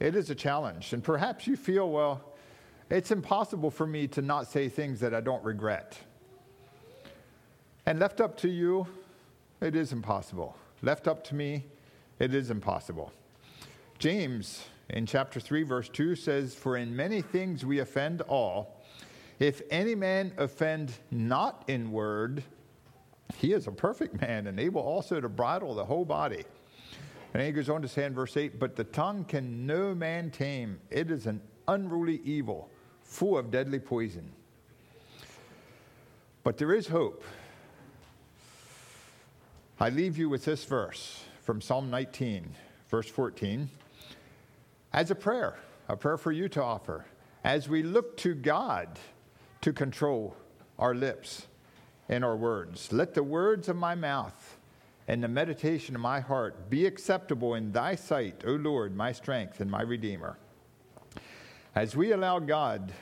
it 0.00 0.14
is 0.14 0.30
a 0.30 0.34
challenge. 0.34 0.92
And 0.92 1.02
perhaps 1.02 1.46
you 1.46 1.56
feel, 1.56 1.90
well, 1.90 2.20
it's 2.90 3.10
impossible 3.10 3.70
for 3.70 3.86
me 3.86 4.06
to 4.08 4.22
not 4.22 4.46
say 4.50 4.68
things 4.68 5.00
that 5.00 5.14
I 5.14 5.20
don't 5.20 5.42
regret. 5.44 5.98
And 7.86 7.98
left 7.98 8.20
up 8.20 8.36
to 8.38 8.48
you, 8.48 8.86
it 9.60 9.74
is 9.74 9.92
impossible. 9.92 10.56
Left 10.82 11.08
up 11.08 11.24
to 11.24 11.34
me, 11.34 11.64
it 12.18 12.34
is 12.34 12.50
impossible. 12.50 13.12
James 13.98 14.64
in 14.90 15.06
chapter 15.06 15.40
3, 15.40 15.62
verse 15.62 15.88
2 15.88 16.14
says, 16.16 16.54
For 16.54 16.76
in 16.76 16.94
many 16.94 17.22
things 17.22 17.64
we 17.64 17.78
offend 17.78 18.20
all. 18.22 18.82
If 19.38 19.62
any 19.70 19.94
man 19.94 20.32
offend 20.36 20.92
not 21.10 21.64
in 21.66 21.90
word, 21.90 22.44
he 23.36 23.52
is 23.52 23.66
a 23.66 23.72
perfect 23.72 24.20
man 24.20 24.46
and 24.46 24.60
able 24.60 24.82
also 24.82 25.20
to 25.20 25.28
bridle 25.28 25.74
the 25.74 25.84
whole 25.84 26.04
body. 26.04 26.44
And 27.34 27.42
he 27.42 27.52
goes 27.52 27.70
on 27.70 27.80
to 27.82 27.88
say 27.88 28.04
in 28.04 28.14
verse 28.14 28.36
8, 28.36 28.58
But 28.58 28.76
the 28.76 28.84
tongue 28.84 29.24
can 29.24 29.66
no 29.66 29.94
man 29.94 30.30
tame. 30.30 30.80
It 30.90 31.10
is 31.10 31.26
an 31.26 31.40
unruly 31.66 32.20
evil, 32.24 32.68
full 33.02 33.38
of 33.38 33.50
deadly 33.50 33.78
poison. 33.78 34.30
But 36.44 36.58
there 36.58 36.74
is 36.74 36.88
hope. 36.88 37.24
I 39.80 39.88
leave 39.88 40.18
you 40.18 40.28
with 40.28 40.44
this 40.44 40.64
verse 40.64 41.24
from 41.42 41.60
Psalm 41.60 41.90
19, 41.90 42.54
verse 42.88 43.08
14, 43.08 43.68
as 44.92 45.10
a 45.10 45.14
prayer, 45.14 45.56
a 45.88 45.96
prayer 45.96 46.18
for 46.18 46.32
you 46.32 46.48
to 46.50 46.62
offer, 46.62 47.04
as 47.42 47.68
we 47.68 47.82
look 47.82 48.16
to 48.18 48.34
God 48.34 48.98
to 49.62 49.72
control 49.72 50.36
our 50.78 50.94
lips 50.94 51.46
and 52.08 52.24
our 52.24 52.36
words. 52.36 52.92
Let 52.92 53.14
the 53.14 53.22
words 53.22 53.68
of 53.68 53.76
my 53.76 53.94
mouth 53.94 54.58
and 55.08 55.22
the 55.22 55.28
meditation 55.28 55.94
of 55.94 56.00
my 56.00 56.20
heart 56.20 56.70
be 56.70 56.86
acceptable 56.86 57.54
in 57.54 57.72
thy 57.72 57.94
sight, 57.94 58.42
O 58.46 58.52
Lord, 58.52 58.96
my 58.96 59.12
strength 59.12 59.60
and 59.60 59.70
my 59.70 59.82
redeemer. 59.82 60.38
As 61.74 61.96
we 61.96 62.12
allow 62.12 62.38
God 62.38 62.92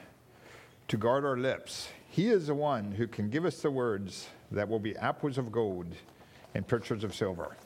to 0.88 0.96
guard 0.96 1.24
our 1.24 1.36
lips, 1.36 1.88
he 2.08 2.28
is 2.28 2.46
the 2.46 2.54
one 2.54 2.92
who 2.92 3.06
can 3.06 3.30
give 3.30 3.44
us 3.44 3.60
the 3.60 3.70
words 3.70 4.28
that 4.50 4.68
will 4.68 4.78
be 4.78 4.96
apples 4.96 5.38
of 5.38 5.52
gold 5.52 5.86
and 6.54 6.66
pictures 6.66 7.04
of 7.04 7.14
silver. 7.14 7.56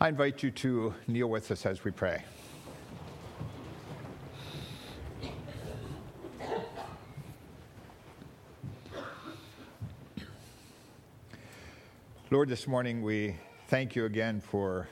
I 0.00 0.08
invite 0.08 0.42
you 0.42 0.50
to 0.50 0.94
kneel 1.06 1.28
with 1.28 1.50
us 1.50 1.66
as 1.66 1.84
we 1.84 1.90
pray. 1.90 2.24
Lord, 12.34 12.48
this 12.48 12.66
morning 12.66 13.00
we 13.00 13.36
thank 13.68 13.94
you 13.94 14.06
again 14.06 14.40
for 14.40 14.88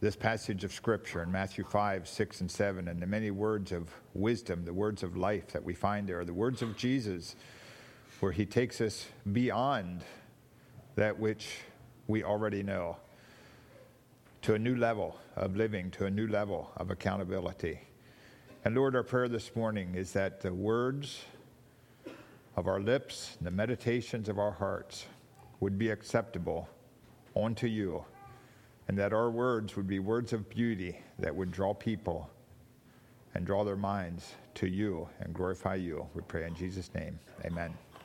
this 0.00 0.16
passage 0.16 0.64
of 0.64 0.72
Scripture 0.72 1.22
in 1.22 1.30
Matthew 1.30 1.64
5, 1.64 2.08
6, 2.08 2.40
and 2.40 2.50
7, 2.50 2.88
and 2.88 2.98
the 2.98 3.06
many 3.06 3.30
words 3.30 3.72
of 3.72 3.90
wisdom, 4.14 4.64
the 4.64 4.72
words 4.72 5.02
of 5.02 5.18
life 5.18 5.48
that 5.48 5.62
we 5.62 5.74
find 5.74 6.08
there, 6.08 6.24
the 6.24 6.32
words 6.32 6.62
of 6.62 6.78
Jesus, 6.78 7.36
where 8.20 8.32
he 8.32 8.46
takes 8.46 8.80
us 8.80 9.06
beyond 9.34 10.02
that 10.94 11.18
which 11.18 11.58
we 12.06 12.24
already 12.24 12.62
know 12.62 12.96
to 14.40 14.54
a 14.54 14.58
new 14.58 14.76
level 14.76 15.20
of 15.36 15.56
living, 15.56 15.90
to 15.90 16.06
a 16.06 16.10
new 16.10 16.26
level 16.26 16.70
of 16.78 16.90
accountability. 16.90 17.78
And 18.64 18.74
Lord, 18.74 18.96
our 18.96 19.02
prayer 19.02 19.28
this 19.28 19.54
morning 19.54 19.94
is 19.94 20.14
that 20.14 20.40
the 20.40 20.54
words 20.54 21.20
of 22.56 22.66
our 22.66 22.80
lips, 22.80 23.36
the 23.42 23.50
meditations 23.50 24.30
of 24.30 24.38
our 24.38 24.52
hearts, 24.52 25.04
would 25.64 25.78
be 25.78 25.88
acceptable 25.88 26.68
unto 27.34 27.66
you, 27.66 28.04
and 28.86 28.98
that 28.98 29.14
our 29.14 29.30
words 29.30 29.76
would 29.76 29.86
be 29.86 29.98
words 29.98 30.34
of 30.34 30.46
beauty 30.50 31.00
that 31.18 31.34
would 31.34 31.50
draw 31.50 31.72
people 31.72 32.28
and 33.34 33.46
draw 33.46 33.64
their 33.64 33.74
minds 33.74 34.34
to 34.54 34.66
you 34.68 35.08
and 35.20 35.32
glorify 35.32 35.74
you. 35.74 36.06
We 36.12 36.20
pray 36.28 36.44
in 36.46 36.54
Jesus' 36.54 36.90
name. 36.94 37.18
Amen. 37.46 37.72